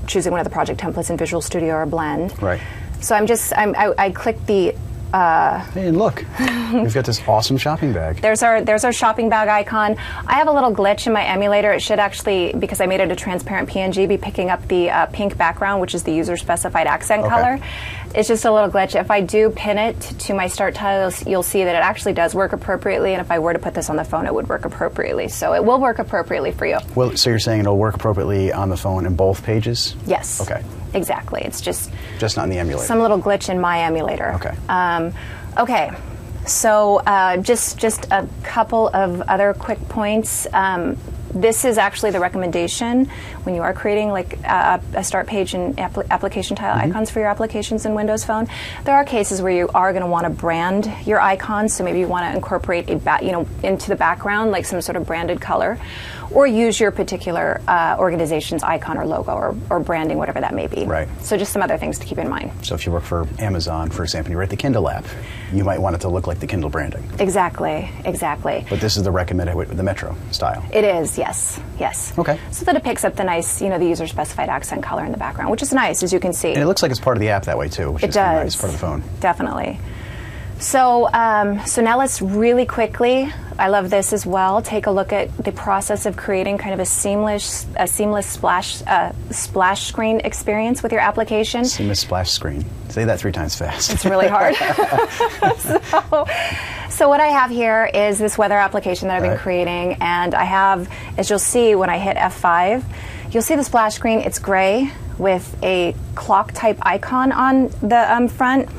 choosing 0.07 0.31
one 0.31 0.39
of 0.39 0.45
the 0.45 0.49
project 0.49 0.79
templates 0.79 1.09
in 1.09 1.17
Visual 1.17 1.41
Studio 1.41 1.75
or 1.75 1.85
Blend. 1.85 2.41
Right. 2.41 2.61
So 3.01 3.15
I'm 3.15 3.27
just, 3.27 3.51
I'm, 3.57 3.75
I, 3.75 3.93
I 3.97 4.11
click 4.11 4.37
the 4.45 4.75
Hey, 5.11 5.87
and 5.87 5.97
look, 5.97 6.23
we've 6.73 6.93
got 6.93 7.05
this 7.05 7.21
awesome 7.27 7.57
shopping 7.57 7.93
bag. 7.93 8.17
There's 8.21 8.43
our 8.43 8.61
there's 8.61 8.83
our 8.85 8.93
shopping 8.93 9.29
bag 9.29 9.47
icon. 9.49 9.97
I 10.25 10.35
have 10.35 10.47
a 10.47 10.51
little 10.51 10.73
glitch 10.73 11.05
in 11.07 11.13
my 11.13 11.23
emulator. 11.25 11.71
It 11.73 11.81
should 11.81 11.99
actually, 11.99 12.53
because 12.57 12.79
I 12.79 12.85
made 12.85 12.99
it 13.01 13.11
a 13.11 13.15
transparent 13.15 13.69
PNG, 13.69 14.07
be 14.07 14.17
picking 14.17 14.49
up 14.49 14.65
the 14.67 14.89
uh, 14.89 15.05
pink 15.07 15.37
background, 15.37 15.81
which 15.81 15.93
is 15.95 16.03
the 16.03 16.13
user 16.13 16.37
specified 16.37 16.87
accent 16.87 17.21
Okay. 17.23 17.29
color. 17.29 17.59
It's 18.13 18.27
just 18.27 18.45
a 18.45 18.51
little 18.51 18.69
glitch. 18.69 18.99
If 18.99 19.09
I 19.11 19.21
do 19.21 19.49
pin 19.49 19.77
it 19.77 19.99
to 20.01 20.33
my 20.33 20.47
start 20.47 20.75
tiles, 20.75 21.25
you'll 21.25 21.43
see 21.43 21.63
that 21.63 21.75
it 21.75 21.79
actually 21.83 22.13
does 22.13 22.35
work 22.35 22.51
appropriately. 22.53 23.13
And 23.13 23.21
if 23.21 23.31
I 23.31 23.39
were 23.39 23.53
to 23.53 23.59
put 23.59 23.73
this 23.73 23.89
on 23.89 23.95
the 23.95 24.03
phone, 24.03 24.25
it 24.27 24.33
would 24.33 24.49
work 24.49 24.65
appropriately. 24.65 25.27
So 25.29 25.53
it 25.53 25.63
will 25.63 25.79
work 25.79 25.99
appropriately 25.99 26.51
for 26.51 26.65
you. 26.65 26.77
Well, 26.95 27.15
so 27.15 27.29
you're 27.29 27.39
saying 27.39 27.61
it'll 27.61 27.77
work 27.77 27.95
appropriately 27.95 28.51
on 28.51 28.69
the 28.69 28.77
phone 28.77 29.05
in 29.05 29.15
both 29.15 29.43
pages? 29.43 29.95
Yes. 30.05 30.41
Okay. 30.41 30.61
Exactly. 30.93 31.41
It's 31.43 31.61
just 31.61 31.91
Just 32.19 32.37
not 32.37 32.43
in 32.43 32.49
the 32.49 32.59
emulator. 32.59 32.85
some 32.85 32.99
little 32.99 33.19
glitch 33.19 33.49
in 33.49 33.59
my 33.61 33.81
emulator. 33.83 34.33
Okay. 34.35 34.55
Um, 34.69 35.13
okay. 35.57 35.91
So 36.45 36.97
uh, 37.05 37.37
just 37.37 37.77
just 37.77 38.05
a 38.11 38.27
couple 38.43 38.89
of 38.89 39.21
other 39.21 39.53
quick 39.53 39.79
points. 39.89 40.47
Um, 40.53 40.97
this 41.33 41.63
is 41.63 41.77
actually 41.77 42.11
the 42.11 42.19
recommendation 42.19 43.05
when 43.43 43.55
you 43.55 43.61
are 43.61 43.71
creating 43.73 44.09
like 44.09 44.37
a, 44.43 44.81
a 44.95 45.03
start 45.03 45.27
page 45.27 45.53
and 45.53 45.77
appli 45.77 46.05
application 46.09 46.57
tile 46.57 46.75
Mm-hmm. 46.77 46.89
icons 46.91 47.09
for 47.09 47.19
your 47.19 47.29
applications 47.29 47.85
in 47.85 47.93
Windows 47.95 48.25
Phone. 48.25 48.47
There 48.83 48.95
are 48.95 49.05
cases 49.05 49.41
where 49.41 49.53
you 49.53 49.69
are 49.73 49.93
going 49.93 50.03
to 50.03 50.09
want 50.09 50.25
to 50.25 50.29
brand 50.29 50.91
your 51.05 51.21
icons, 51.21 51.73
so 51.73 51.85
maybe 51.85 51.99
you 51.99 52.07
want 52.07 52.29
to 52.29 52.35
incorporate 52.35 52.89
a 52.89 52.97
ba- 52.97 53.19
you 53.21 53.31
know 53.31 53.47
into 53.63 53.87
the 53.87 53.95
background 53.95 54.51
like 54.51 54.65
some 54.65 54.81
sort 54.81 54.97
of 54.97 55.05
branded 55.05 55.39
color, 55.39 55.79
or 56.33 56.47
use 56.47 56.79
your 56.79 56.91
particular 56.91 57.61
uh, 57.67 57.95
organization's 57.99 58.63
icon 58.63 58.97
or 58.97 59.05
logo 59.05 59.31
or, 59.33 59.55
or 59.69 59.79
branding, 59.79 60.17
whatever 60.17 60.39
that 60.41 60.53
may 60.53 60.67
be. 60.67 60.85
Right. 60.85 61.07
So 61.21 61.37
just 61.37 61.51
some 61.51 61.61
other 61.61 61.77
things 61.77 61.99
to 61.99 62.05
keep 62.05 62.17
in 62.17 62.29
mind. 62.29 62.51
So 62.65 62.75
if 62.75 62.85
you 62.85 62.91
work 62.91 63.03
for 63.03 63.27
Amazon, 63.39 63.89
for 63.89 64.03
example, 64.03 64.27
and 64.27 64.33
you 64.33 64.39
write 64.39 64.49
the 64.49 64.57
Kindle 64.57 64.89
app, 64.89 65.05
you 65.51 65.63
might 65.63 65.79
want 65.79 65.95
it 65.95 65.99
to 66.01 66.09
look 66.09 66.27
like 66.27 66.39
the 66.39 66.47
Kindle 66.47 66.69
branding. 66.69 67.03
Exactly, 67.19 67.89
exactly. 68.05 68.65
But 68.69 68.79
this 68.79 68.97
is 68.97 69.03
the 69.03 69.11
recommended 69.11 69.55
with 69.55 69.75
the 69.75 69.83
Metro 69.83 70.15
style. 70.31 70.63
It 70.71 70.83
is, 70.83 71.17
yes, 71.17 71.59
yes. 71.79 72.17
Okay. 72.17 72.39
So 72.51 72.65
that 72.65 72.75
it 72.75 72.83
picks 72.83 73.03
up 73.03 73.15
the 73.15 73.23
nice, 73.23 73.61
you 73.61 73.69
know, 73.69 73.77
the 73.79 73.87
user 73.87 74.07
specified 74.07 74.49
accent 74.49 74.83
color 74.83 75.03
in 75.05 75.11
the 75.11 75.17
background, 75.17 75.51
which 75.51 75.61
is 75.61 75.73
nice, 75.73 76.03
as 76.03 76.13
you 76.13 76.19
can 76.19 76.33
see. 76.33 76.49
And 76.53 76.61
it 76.61 76.65
looks 76.65 76.81
like 76.81 76.91
it's 76.91 76.99
part 76.99 77.17
of 77.17 77.21
the 77.21 77.29
app 77.29 77.45
that 77.45 77.57
way 77.57 77.67
too, 77.67 77.91
which 77.91 78.03
It 78.03 78.09
is 78.09 78.15
does. 78.15 78.43
nice 78.43 78.55
part 78.55 78.73
of 78.73 78.79
the 78.79 78.85
phone. 78.85 79.03
Definitely. 79.19 79.79
So, 80.59 81.09
um, 81.11 81.65
so 81.65 81.81
now 81.81 81.97
let's 81.97 82.21
really 82.21 82.65
quickly. 82.67 83.31
I 83.61 83.67
love 83.67 83.91
this 83.91 84.11
as 84.11 84.25
well. 84.25 84.63
Take 84.63 84.87
a 84.87 84.91
look 84.91 85.13
at 85.13 85.37
the 85.37 85.51
process 85.51 86.07
of 86.07 86.17
creating 86.17 86.57
kind 86.57 86.73
of 86.73 86.79
a 86.79 86.85
seamless, 86.85 87.67
a 87.75 87.85
seamless 87.85 88.25
splash, 88.25 88.81
uh, 88.87 89.11
splash 89.29 89.85
screen 89.85 90.19
experience 90.21 90.81
with 90.81 90.91
your 90.91 91.01
application. 91.01 91.65
Seamless 91.65 91.99
splash 91.99 92.31
screen. 92.31 92.65
Say 92.89 93.05
that 93.05 93.19
three 93.19 93.31
times 93.31 93.55
fast. 93.55 93.93
It's 93.93 94.03
really 94.03 94.27
hard. 94.27 94.55
so, 95.59 96.25
so 96.89 97.07
what 97.07 97.21
I 97.21 97.27
have 97.27 97.51
here 97.51 97.85
is 97.93 98.17
this 98.17 98.35
weather 98.35 98.57
application 98.57 99.09
that 99.09 99.17
I've 99.17 99.21
been 99.21 99.31
Right. 99.33 99.39
creating, 99.39 99.97
and 100.01 100.33
I 100.33 100.45
have, 100.45 100.89
as 101.19 101.29
you'll 101.29 101.37
see 101.37 101.75
when 101.75 101.91
I 101.91 101.99
hit 101.99 102.17
F5, 102.17 102.83
you'll 103.29 103.43
see 103.43 103.55
the 103.55 103.63
splash 103.63 103.93
screen. 103.93 104.21
It's 104.21 104.39
gray 104.39 104.91
with 105.19 105.55
a 105.61 105.93
clock 106.15 106.51
type 106.53 106.79
icon 106.81 107.31
on 107.31 107.67
the 107.83 108.11
um, 108.11 108.27
front. 108.27 108.69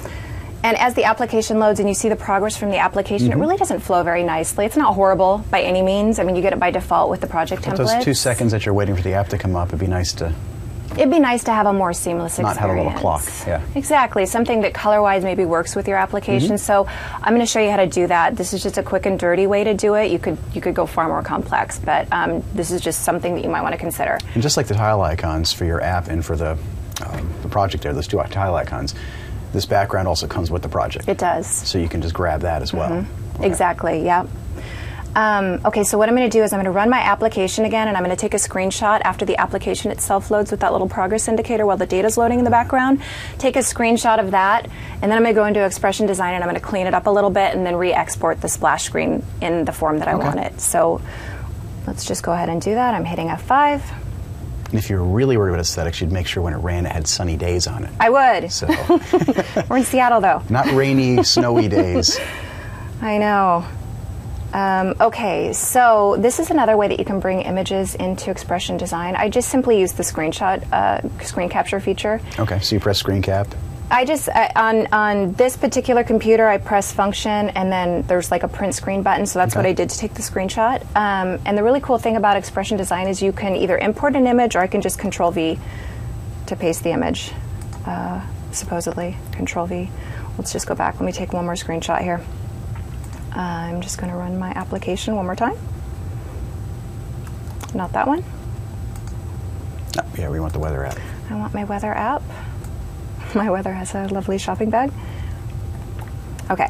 And 0.64 0.76
as 0.78 0.94
the 0.94 1.04
application 1.04 1.58
loads 1.58 1.80
and 1.80 1.88
you 1.88 1.94
see 1.94 2.08
the 2.08 2.16
progress 2.16 2.56
from 2.56 2.70
the 2.70 2.78
application, 2.78 3.28
Mm-hmm. 3.28 3.38
it 3.38 3.40
really 3.40 3.56
doesn't 3.56 3.80
flow 3.80 4.02
very 4.02 4.22
nicely. 4.22 4.64
It's 4.64 4.76
not 4.76 4.94
horrible 4.94 5.44
by 5.50 5.62
any 5.62 5.82
means. 5.82 6.18
I 6.18 6.24
mean, 6.24 6.36
you 6.36 6.42
get 6.42 6.52
it 6.52 6.60
by 6.60 6.70
default 6.70 7.10
with 7.10 7.20
the 7.20 7.26
project 7.26 7.64
But 7.64 7.74
template. 7.74 7.76
those 7.96 8.04
two 8.04 8.14
seconds 8.14 8.52
that 8.52 8.64
you're 8.64 8.74
waiting 8.74 8.94
for 8.96 9.02
the 9.02 9.14
app 9.14 9.28
to 9.30 9.38
come 9.38 9.56
up, 9.56 9.68
it'd 9.68 9.80
be 9.80 9.86
nice 9.88 10.12
to. 10.14 10.32
It'd 10.92 11.10
be 11.10 11.20
nice 11.20 11.44
to 11.44 11.52
have 11.54 11.64
a 11.66 11.72
more 11.72 11.94
seamless 11.94 12.38
Not 12.38 12.58
have 12.58 12.68
a 12.68 12.74
little 12.74 12.92
clock, 12.92 13.24
yeah. 13.46 13.62
Exactly. 13.74 14.26
Something 14.26 14.60
that 14.60 14.74
color-wise 14.74 15.24
maybe 15.24 15.46
works 15.46 15.74
with 15.74 15.88
your 15.88 15.96
application. 15.96 16.48
Mm-hmm. 16.50 16.56
So 16.58 16.86
I'm 16.86 17.30
going 17.34 17.40
to 17.40 17.46
show 17.46 17.60
you 17.60 17.70
how 17.70 17.78
to 17.78 17.86
do 17.86 18.06
that. 18.08 18.36
This 18.36 18.52
is 18.52 18.62
just 18.62 18.76
a 18.76 18.82
quick 18.82 19.06
and 19.06 19.18
dirty 19.18 19.46
way 19.46 19.64
to 19.64 19.72
do 19.72 19.94
it. 19.94 20.10
You 20.10 20.18
could 20.18 20.36
you 20.52 20.60
could 20.60 20.74
go 20.74 20.84
far 20.84 21.08
more 21.08 21.22
complex, 21.22 21.78
but 21.78 22.12
um, 22.12 22.44
this 22.52 22.70
is 22.70 22.82
just 22.82 23.04
something 23.04 23.34
that 23.36 23.42
you 23.42 23.48
might 23.48 23.62
want 23.62 23.72
to 23.72 23.78
consider. 23.78 24.18
And 24.34 24.42
just 24.42 24.58
like 24.58 24.66
the 24.66 24.74
tile 24.74 25.00
icons 25.00 25.50
for 25.50 25.64
your 25.64 25.80
app 25.80 26.08
and 26.08 26.22
for 26.22 26.36
the, 26.36 26.58
um, 27.06 27.32
the 27.40 27.48
project 27.48 27.84
there, 27.84 27.94
those 27.94 28.06
two 28.06 28.22
tile 28.30 28.54
icons, 28.54 28.94
this 29.52 29.66
background 29.66 30.08
also 30.08 30.26
comes 30.26 30.50
with 30.50 30.62
the 30.62 30.68
project. 30.68 31.08
It 31.08 31.18
does. 31.18 31.46
So 31.46 31.78
you 31.78 31.88
can 31.88 32.02
just 32.02 32.14
grab 32.14 32.40
that 32.42 32.62
as 32.62 32.72
well. 32.72 32.90
Mm-hmm. 32.90 33.36
Okay. 33.36 33.46
Exactly. 33.46 34.04
Yep. 34.04 34.28
Um, 35.14 35.60
okay, 35.66 35.84
so 35.84 35.98
what 35.98 36.08
I'm 36.08 36.16
going 36.16 36.30
to 36.30 36.34
do 36.38 36.42
is 36.42 36.54
I'm 36.54 36.56
going 36.56 36.64
to 36.64 36.70
run 36.70 36.88
my 36.88 37.00
application 37.00 37.66
again, 37.66 37.86
and 37.86 37.98
I'm 37.98 38.02
going 38.02 38.16
to 38.16 38.20
take 38.20 38.32
a 38.32 38.38
screenshot 38.38 39.02
after 39.02 39.26
the 39.26 39.36
application 39.38 39.90
itself 39.90 40.30
loads 40.30 40.50
with 40.50 40.60
that 40.60 40.72
little 40.72 40.88
progress 40.88 41.28
indicator 41.28 41.66
while 41.66 41.76
the 41.76 41.84
data 41.84 42.08
is 42.08 42.16
loading 42.16 42.38
in 42.38 42.46
the 42.46 42.50
background. 42.50 43.02
Take 43.36 43.56
a 43.56 43.58
screenshot 43.58 44.18
of 44.20 44.30
that, 44.30 44.64
and 45.02 45.02
then 45.02 45.12
I'm 45.12 45.22
going 45.22 45.34
to 45.34 45.38
go 45.38 45.44
into 45.44 45.62
Expression 45.66 46.06
Design 46.06 46.32
and 46.32 46.42
I'm 46.42 46.48
going 46.48 46.58
to 46.58 46.66
clean 46.66 46.86
it 46.86 46.94
up 46.94 47.06
a 47.06 47.10
little 47.10 47.28
bit, 47.28 47.54
and 47.54 47.66
then 47.66 47.76
re-export 47.76 48.40
the 48.40 48.48
splash 48.48 48.84
screen 48.84 49.22
in 49.42 49.66
the 49.66 49.72
form 49.72 49.98
that 49.98 50.08
I 50.08 50.14
Okay. 50.14 50.24
want 50.24 50.40
it. 50.40 50.58
So 50.62 51.02
let's 51.86 52.06
just 52.06 52.22
go 52.22 52.32
ahead 52.32 52.48
and 52.48 52.62
do 52.62 52.72
that. 52.74 52.94
I'm 52.94 53.04
hitting 53.04 53.28
F5. 53.28 53.82
And 54.72 54.78
if 54.78 54.88
you're 54.88 55.04
really 55.04 55.36
worried 55.36 55.50
about 55.50 55.60
aesthetics, 55.60 56.00
you'd 56.00 56.10
make 56.10 56.26
sure 56.26 56.42
when 56.42 56.54
it 56.54 56.56
ran, 56.56 56.86
it 56.86 56.92
had 56.92 57.06
sunny 57.06 57.36
days 57.36 57.66
on 57.66 57.84
it. 57.84 57.90
I 58.00 58.08
would. 58.08 58.50
So, 58.50 58.66
We're 59.68 59.76
in 59.76 59.84
Seattle, 59.84 60.22
though. 60.22 60.42
not 60.48 60.66
rainy, 60.72 61.22
snowy 61.22 61.68
days. 61.68 62.18
I 63.02 63.18
know. 63.18 63.66
Um, 64.54 64.94
okay, 65.00 65.52
so 65.52 66.16
this 66.18 66.38
is 66.38 66.50
another 66.50 66.76
way 66.78 66.88
that 66.88 66.98
you 66.98 67.04
can 67.04 67.20
bring 67.20 67.42
images 67.42 67.94
into 67.96 68.30
Expression 68.30 68.78
Design. 68.78 69.14
I 69.14 69.28
just 69.28 69.50
simply 69.50 69.78
use 69.78 69.92
the 69.92 70.02
screenshot, 70.02 70.62
uh, 70.72 71.00
screen 71.22 71.50
capture 71.50 71.78
feature. 71.78 72.20
Okay, 72.38 72.58
so 72.60 72.74
you 72.74 72.80
press 72.80 72.98
screen 72.98 73.20
cap. 73.22 73.48
I 73.92 74.06
just 74.06 74.30
I, 74.30 74.50
on 74.56 74.86
on 74.90 75.34
this 75.34 75.58
particular 75.58 76.02
computer, 76.02 76.48
I 76.48 76.56
press 76.56 76.90
function, 76.92 77.50
and 77.50 77.70
then 77.70 78.02
there's 78.06 78.30
like 78.30 78.42
a 78.42 78.48
print 78.48 78.74
screen 78.74 79.02
button. 79.02 79.26
So 79.26 79.38
that's 79.38 79.54
what 79.54 79.66
I 79.66 79.74
did 79.74 79.90
to 79.90 79.98
take 79.98 80.14
the 80.14 80.22
screenshot. 80.22 80.80
Um, 80.96 81.38
and 81.44 81.58
the 81.58 81.62
really 81.62 81.80
cool 81.80 81.98
thing 81.98 82.16
about 82.16 82.38
Expression 82.38 82.78
Design 82.78 83.06
is 83.06 83.20
you 83.20 83.32
can 83.32 83.54
either 83.54 83.76
import 83.76 84.16
an 84.16 84.26
image, 84.26 84.56
or 84.56 84.60
I 84.60 84.66
can 84.66 84.80
just 84.80 84.98
Control 84.98 85.30
V 85.30 85.58
to 86.46 86.56
paste 86.56 86.82
the 86.84 86.90
image. 86.90 87.32
Uh, 87.84 88.26
supposedly, 88.50 89.18
Control 89.32 89.66
V. 89.66 89.90
Let's 90.38 90.52
just 90.52 90.66
go 90.66 90.74
back. 90.74 90.94
Let 90.94 91.04
me 91.04 91.12
take 91.12 91.34
one 91.34 91.44
more 91.44 91.54
screenshot 91.54 92.00
here. 92.00 92.24
I'm 93.32 93.82
just 93.82 93.98
going 93.98 94.10
to 94.10 94.16
run 94.16 94.38
my 94.38 94.52
application 94.52 95.16
one 95.16 95.26
more 95.26 95.36
time. 95.36 95.56
Not 97.74 97.92
that 97.92 98.06
one. 98.06 98.24
Oh, 99.98 100.14
yeah, 100.16 100.30
we 100.30 100.40
want 100.40 100.54
the 100.54 100.58
weather 100.58 100.84
app. 100.86 100.98
I 101.28 101.34
want 101.34 101.52
my 101.52 101.64
weather 101.64 101.92
app. 101.92 102.22
My 103.34 103.50
weather 103.50 103.72
has 103.72 103.94
a 103.94 104.06
lovely 104.08 104.38
shopping 104.38 104.70
bag. 104.70 104.92
Okay. 106.50 106.68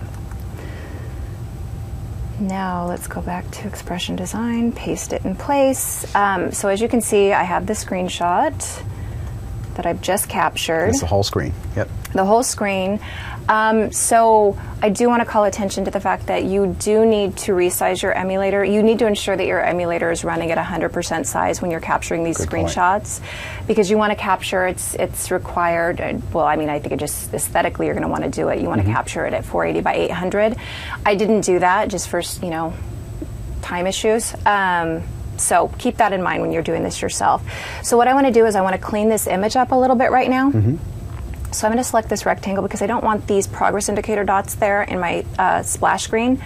Now 2.39 2.87
let's 2.87 3.07
go 3.07 3.21
back 3.21 3.49
to 3.53 3.69
expression 3.69 4.17
design, 4.17 4.73
paste 4.73 5.13
it 5.13 5.25
in 5.25 5.37
place. 5.37 6.13
Um, 6.15 6.53
so 6.53 6.69
as 6.69 6.81
you 6.81 6.89
can 6.89 7.01
see, 7.01 7.33
I 7.33 7.43
have 7.43 7.67
the 7.67 7.73
screenshot 7.73 8.83
that 9.75 9.87
I've 9.87 10.01
just 10.03 10.29
captured 10.29 10.89
It's 10.89 11.01
the 11.01 11.07
whole 11.07 11.23
screen. 11.23 11.53
Yep. 11.77 11.89
The 12.13 12.25
whole 12.25 12.43
screen. 12.43 13.01
Um, 13.49 13.91
so 13.91 14.57
I 14.81 14.89
do 14.89 15.09
want 15.09 15.21
to 15.21 15.27
call 15.27 15.45
attention 15.45 15.85
to 15.87 15.91
the 15.91 15.99
fact 16.01 16.27
that 16.29 16.45
you 16.45 16.77
do 16.79 17.05
need 17.05 17.37
to 17.39 17.53
resize 17.53 18.01
your 18.03 18.13
emulator. 18.13 18.65
You 18.65 18.83
need 18.83 18.99
to 19.01 19.07
ensure 19.07 19.37
that 19.37 19.47
your 19.47 19.61
emulator 19.61 20.11
is 20.11 20.23
running 20.25 20.51
at 20.53 20.59
100% 20.59 21.27
size 21.27 21.61
when 21.61 21.71
you're 21.71 21.81
capturing 21.81 22.23
these 22.23 22.39
Good 22.39 22.51
point. 22.51 22.69
screenshots, 22.69 23.21
because 23.67 23.91
you 23.91 23.99
want 23.99 24.11
to 24.13 24.17
capture. 24.17 24.67
It's 24.67 24.95
it's 24.95 25.31
required. 25.31 26.01
uh, 26.01 26.15
Well, 26.33 26.45
I 26.47 26.57
mean, 26.57 26.69
I 26.69 26.79
think 26.79 26.93
it 26.93 27.01
just 27.01 27.35
aesthetically 27.35 27.87
you're 27.87 27.95
going 27.95 28.03
to 28.07 28.09
want 28.09 28.23
to 28.25 28.31
do 28.31 28.49
it. 28.49 28.61
You 28.61 28.69
want 28.69 28.81
to 28.81 28.87
capture 28.87 29.27
it 29.27 29.35
at 29.35 29.45
480 29.45 29.83
by 29.83 29.95
800. 29.95 30.57
I 31.05 31.15
didn't 31.17 31.41
do 31.43 31.59
that 31.59 31.89
just 31.89 32.09
for 32.09 32.21
you 32.45 32.51
know 32.51 32.73
time 33.63 33.87
issues. 33.87 34.35
Um, 34.47 35.03
so 35.37 35.73
keep 35.79 35.97
that 35.97 36.13
in 36.13 36.23
mind 36.23 36.43
when 36.43 36.53
you're 36.53 36.63
doing 36.63 36.85
this 36.85 37.03
yourself. 37.03 37.43
So 37.83 37.97
what 37.97 38.07
I 38.07 38.15
want 38.15 38.27
to 38.27 38.33
do 38.33 38.47
is 38.47 38.55
I 38.55 38.61
want 38.61 38.77
to 38.77 38.81
clean 38.81 39.09
this 39.09 39.27
image 39.27 39.57
up 39.57 39.73
a 39.73 39.75
little 39.75 39.97
bit 39.97 40.11
right 40.13 40.31
now. 40.31 40.51
So 41.53 41.67
I'm 41.67 41.73
going 41.73 41.83
to 41.83 41.89
select 41.89 42.09
this 42.09 42.25
rectangle 42.25 42.63
because 42.63 42.83
I 42.83 42.87
don't 42.87 43.05
want 43.05 43.27
these 43.27 43.47
progress 43.47 43.89
indicator 43.89 44.25
dots 44.25 44.55
there 44.55 44.83
in 44.83 44.99
my 44.99 45.25
uh, 45.39 45.63
splash 45.63 46.05
screen. 46.05 46.43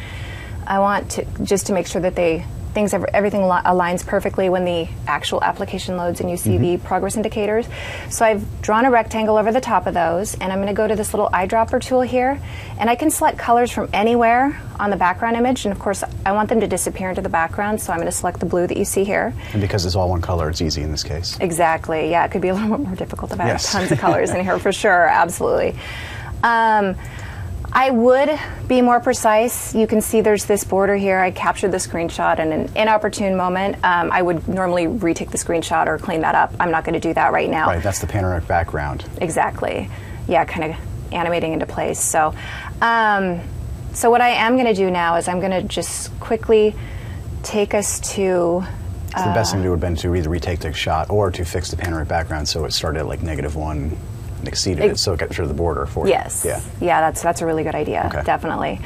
I 0.66 0.80
want 0.80 1.12
to 1.12 1.24
just 1.42 1.66
to 1.66 1.72
make 1.72 1.86
sure 1.86 2.02
that 2.02 2.16
they 2.16 2.44
things 2.76 2.92
everything 2.92 3.40
aligns 3.40 4.06
perfectly 4.06 4.50
when 4.50 4.66
the 4.66 4.86
actual 5.06 5.42
application 5.42 5.96
loads 5.96 6.20
and 6.20 6.28
you 6.28 6.36
see 6.36 6.58
the 6.58 6.76
progress 6.76 7.16
indicators. 7.16 7.66
So 8.10 8.22
I've 8.26 8.60
drawn 8.60 8.84
a 8.84 8.90
rectangle 8.90 9.38
over 9.38 9.50
the 9.50 9.62
top 9.62 9.86
of 9.86 9.94
those, 9.94 10.34
and 10.34 10.52
I'm 10.52 10.58
going 10.58 10.68
to 10.68 10.74
go 10.74 10.86
to 10.86 10.94
this 10.94 11.14
little 11.14 11.30
eyedropper 11.30 11.80
tool 11.82 12.02
here, 12.02 12.38
and 12.78 12.90
I 12.90 12.94
can 12.94 13.10
select 13.10 13.38
colors 13.38 13.70
from 13.70 13.88
anywhere 13.94 14.60
on 14.78 14.90
the 14.90 14.96
background 14.96 15.38
image. 15.38 15.64
And 15.64 15.72
of 15.72 15.78
course, 15.78 16.04
I 16.26 16.32
want 16.32 16.50
them 16.50 16.60
to 16.60 16.66
disappear 16.66 17.08
into 17.08 17.22
the 17.22 17.30
background, 17.30 17.80
so 17.80 17.94
I'm 17.94 17.98
going 17.98 18.10
to 18.10 18.16
select 18.16 18.40
the 18.40 18.46
blue 18.46 18.66
that 18.66 18.76
you 18.76 18.84
see 18.84 19.04
here. 19.04 19.32
And 19.54 19.62
because 19.62 19.86
it's 19.86 19.94
all 19.96 20.10
one 20.10 20.20
color, 20.20 20.50
it's 20.50 20.60
easy 20.60 20.82
in 20.82 20.90
this 20.90 21.02
case. 21.02 21.38
Exactly. 21.40 22.10
Yeah, 22.10 22.26
it 22.26 22.30
could 22.30 22.42
be 22.42 22.48
a 22.48 22.54
little 22.54 22.76
bit 22.76 22.80
more 22.86 22.94
difficult 22.94 23.32
if 23.32 23.40
I 23.40 23.46
Yes. 23.46 23.72
have 23.72 23.80
tons 23.80 23.92
of 23.92 23.98
colors 23.98 24.30
in 24.32 24.44
here 24.44 24.58
for 24.58 24.70
sure. 24.72 25.08
Absolutely. 25.08 25.74
Um, 26.42 26.94
I 27.76 27.90
would 27.90 28.30
be 28.66 28.80
more 28.80 29.00
precise. 29.00 29.74
You 29.74 29.86
can 29.86 30.00
see 30.00 30.22
there's 30.22 30.46
this 30.46 30.64
border 30.64 30.96
here. 30.96 31.18
I 31.18 31.30
captured 31.30 31.72
the 31.72 31.76
screenshot 31.76 32.38
in 32.38 32.50
an 32.50 32.74
inopportune 32.74 33.36
moment. 33.36 33.76
Um, 33.84 34.10
I 34.10 34.22
would 34.22 34.48
normally 34.48 34.86
retake 34.86 35.30
the 35.30 35.36
screenshot 35.36 35.86
or 35.86 35.98
clean 35.98 36.22
that 36.22 36.34
up. 36.34 36.54
I'm 36.58 36.70
not 36.70 36.84
going 36.84 36.94
to 36.94 37.00
do 37.00 37.12
that 37.12 37.34
right 37.34 37.50
now. 37.50 37.66
Right, 37.66 37.82
that's 37.82 37.98
the 37.98 38.06
panoramic 38.06 38.48
background. 38.48 39.04
Exactly. 39.20 39.90
Yeah, 40.26 40.46
kind 40.46 40.72
of 40.72 41.12
animating 41.12 41.52
into 41.52 41.66
place. 41.66 42.00
So, 42.00 42.34
um, 42.80 43.42
so 43.92 44.10
what 44.10 44.22
I 44.22 44.30
am 44.30 44.54
going 44.54 44.66
to 44.66 44.74
do 44.74 44.90
now 44.90 45.16
is 45.16 45.28
I'm 45.28 45.40
going 45.40 45.52
to 45.52 45.62
just 45.62 46.18
quickly 46.18 46.74
take 47.42 47.74
us 47.74 48.00
to. 48.14 48.64
So 49.14 49.22
the 49.22 49.34
best 49.34 49.52
thing 49.52 49.60
to 49.60 49.64
do 49.64 49.70
would 49.70 49.82
have 49.82 49.88
been 49.90 49.96
to 49.96 50.14
either 50.14 50.30
retake 50.30 50.60
the 50.60 50.72
shot 50.72 51.10
or 51.10 51.30
to 51.30 51.44
fix 51.44 51.70
the 51.70 51.76
panoramic 51.76 52.08
background 52.08 52.48
so 52.48 52.64
it 52.64 52.72
started 52.72 53.00
at 53.00 53.06
like 53.06 53.22
negative 53.22 53.54
one 53.54 53.98
and 54.46 54.52
exceeded 54.52 54.84
it, 54.84 54.90
Ex- 54.92 55.00
so 55.02 55.12
it 55.12 55.18
got 55.20 55.30
rid 55.30 55.40
of 55.40 55.48
the 55.48 55.54
border 55.54 55.86
for 55.86 56.06
Yes. 56.08 56.44
you. 56.44 56.50
Yeah. 56.50 56.60
Yeah, 56.80 57.00
that's 57.00 57.22
that's 57.22 57.40
a 57.42 57.46
really 57.46 57.64
good 57.64 57.74
idea. 57.74 58.10
Okay. 58.12 58.22
Definitely. 58.24 58.80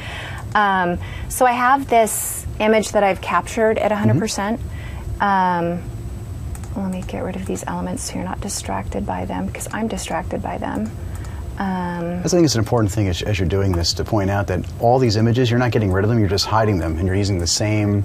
Um, 0.55 0.97
so 1.29 1.45
I 1.45 1.51
have 1.53 1.87
this 1.89 2.45
image 2.59 2.91
that 2.91 3.03
I've 3.03 3.21
captured 3.21 3.77
at 3.77 3.91
100%. 3.91 4.57
Mm-hmm. 4.59 5.23
Um, 5.23 5.81
let 6.75 6.91
me 6.91 7.03
get 7.07 7.23
rid 7.23 7.35
of 7.35 7.45
these 7.45 7.63
elements 7.67 8.03
so 8.03 8.15
you're 8.15 8.23
not 8.23 8.41
distracted 8.41 9.05
by 9.05 9.25
them 9.25 9.45
because 9.45 9.67
I'm 9.73 9.87
distracted 9.87 10.41
by 10.41 10.57
them. 10.57 10.89
Um, 11.57 12.21
I 12.23 12.27
think 12.27 12.45
it's 12.45 12.55
an 12.55 12.59
important 12.59 12.91
thing 12.91 13.07
as, 13.07 13.21
as 13.21 13.37
you're 13.37 13.47
doing 13.47 13.71
this 13.73 13.93
to 13.93 14.03
point 14.03 14.29
out 14.31 14.47
that 14.47 14.65
all 14.79 14.97
these 14.99 15.15
images, 15.15 15.49
you're 15.51 15.59
not 15.59 15.71
getting 15.71 15.91
rid 15.91 16.03
of 16.03 16.09
them, 16.09 16.17
you're 16.19 16.29
just 16.29 16.45
hiding 16.47 16.79
them, 16.79 16.97
and 16.97 17.05
you're 17.05 17.15
using 17.15 17.39
the 17.39 17.45
same 17.47 18.03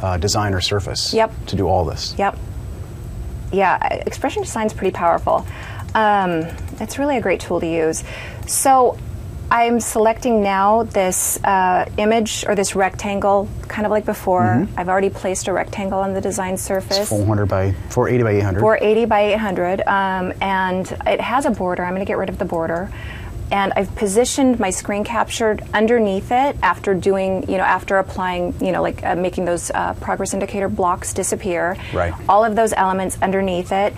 uh, 0.00 0.18
design 0.18 0.52
or 0.52 0.60
surface 0.60 1.14
Yep. 1.14 1.32
to 1.46 1.56
do 1.56 1.66
all 1.68 1.84
this. 1.84 2.14
Yep. 2.18 2.36
Yeah, 3.52 3.78
expression 4.06 4.42
design 4.42 4.66
is 4.66 4.72
pretty 4.72 4.92
powerful. 4.92 5.46
Um, 5.94 6.46
it's 6.80 6.98
really 6.98 7.16
a 7.16 7.20
great 7.20 7.40
tool 7.40 7.60
to 7.60 7.66
use. 7.66 8.02
So 8.46 8.98
I'm 9.52 9.80
selecting 9.80 10.42
now 10.42 10.84
this 10.84 11.38
uh, 11.44 11.86
image 11.98 12.46
or 12.48 12.54
this 12.54 12.74
rectangle, 12.74 13.50
kind 13.68 13.84
of 13.84 13.90
like 13.90 14.06
before. 14.06 14.66
I've 14.78 14.88
already 14.88 15.10
placed 15.10 15.46
a 15.46 15.52
rectangle 15.52 15.98
on 15.98 16.14
the 16.14 16.22
design 16.22 16.56
surface. 16.56 17.06
400 17.06 17.46
by 17.46 17.72
480 17.90 18.24
by 18.24 18.30
800. 18.38 18.60
480 18.60 19.04
by 19.04 19.20
800, 19.34 19.80
um, 19.82 20.32
and 20.40 20.90
it 21.06 21.20
has 21.20 21.44
a 21.44 21.50
border. 21.50 21.84
I'm 21.84 21.92
going 21.92 22.00
to 22.00 22.08
get 22.08 22.16
rid 22.16 22.30
of 22.30 22.38
the 22.38 22.46
border. 22.46 22.90
And 23.50 23.74
I've 23.76 23.94
positioned 23.94 24.58
my 24.58 24.70
screen 24.70 25.04
captured 25.04 25.62
underneath 25.74 26.32
it 26.32 26.56
after 26.62 26.94
doing, 26.94 27.42
you 27.50 27.58
know, 27.58 27.64
after 27.64 27.98
applying, 27.98 28.54
you 28.64 28.72
know, 28.72 28.80
like 28.80 29.04
uh, 29.04 29.14
making 29.14 29.44
those 29.44 29.70
uh, 29.70 29.92
progress 30.00 30.32
indicator 30.32 30.70
blocks 30.70 31.12
disappear. 31.12 31.76
Right. 31.92 32.14
All 32.26 32.46
of 32.46 32.56
those 32.56 32.72
elements 32.72 33.18
underneath 33.20 33.70
it 33.70 33.92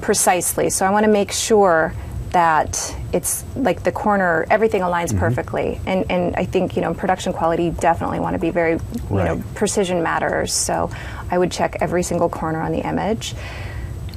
precisely. 0.00 0.70
So 0.70 0.86
I 0.86 0.90
want 0.90 1.04
to 1.04 1.10
make 1.12 1.32
sure 1.32 1.94
that 2.30 2.94
it's 3.12 3.44
like 3.56 3.82
the 3.82 3.92
corner, 3.92 4.44
everything 4.50 4.82
aligns 4.82 5.06
Mm-hmm. 5.08 5.18
perfectly. 5.20 5.80
And, 5.86 6.10
and 6.10 6.36
I 6.36 6.44
think, 6.44 6.76
you 6.76 6.82
know, 6.82 6.88
in 6.90 6.94
production 6.94 7.32
quality, 7.32 7.64
you 7.64 7.70
definitely 7.70 8.20
want 8.20 8.34
to 8.34 8.38
be 8.38 8.50
very, 8.50 8.72
you 8.72 9.16
know, 9.16 9.42
precision 9.54 10.02
matters. 10.02 10.52
So 10.52 10.90
I 11.30 11.38
would 11.38 11.50
check 11.50 11.76
every 11.80 12.02
single 12.02 12.28
corner 12.28 12.60
on 12.60 12.72
the 12.72 12.86
image. 12.86 13.34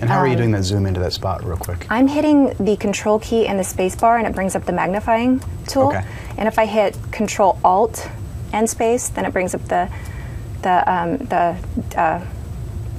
and 0.01 0.09
how 0.09 0.17
are 0.17 0.25
you 0.27 0.33
um, 0.33 0.37
doing 0.39 0.51
that 0.51 0.63
zoom 0.63 0.85
into 0.85 0.99
that 0.99 1.13
spot 1.13 1.43
real 1.45 1.55
quick? 1.57 1.85
I'm 1.89 2.07
hitting 2.07 2.53
the 2.59 2.75
control 2.75 3.19
key 3.19 3.47
and 3.47 3.57
the 3.59 3.63
space 3.63 3.95
bar 3.95 4.17
and 4.17 4.27
it 4.27 4.33
brings 4.35 4.55
up 4.55 4.65
the 4.65 4.73
magnifying 4.73 5.41
tool. 5.67 5.89
Okay. 5.89 6.03
And 6.37 6.47
if 6.47 6.59
I 6.59 6.65
hit 6.65 6.97
control 7.11 7.57
alt 7.63 8.09
and 8.51 8.69
space, 8.69 9.09
then 9.09 9.25
it 9.25 9.31
brings 9.31 9.53
up 9.55 9.63
the 9.65 9.89
the 10.61 10.91
um, 10.91 11.17
the 11.17 11.55
uh, 11.95 12.25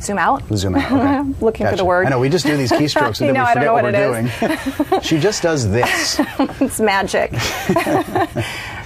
zoom 0.02 0.18
out. 0.18 0.42
Zoom 0.54 0.76
out. 0.76 0.92
Okay. 0.92 1.34
Looking 1.44 1.66
for 1.66 1.72
the 1.72 1.76
Gotcha. 1.78 1.84
word. 1.84 2.06
I 2.06 2.10
know 2.10 2.20
we 2.20 2.28
just 2.28 2.46
do 2.46 2.56
these 2.56 2.72
keystrokes 2.72 3.20
and 3.20 3.28
then 3.28 3.34
know, 3.34 3.44
we 3.44 3.50
I 3.50 3.54
don't 3.54 3.54
forget 3.54 3.66
know 3.66 3.72
what, 3.72 3.84
what 3.84 4.42
we're 4.42 4.88
doing. 4.88 5.02
she 5.02 5.18
just 5.18 5.42
does 5.42 5.70
this. 5.70 6.20
it's 6.60 6.80
magic. 6.80 7.34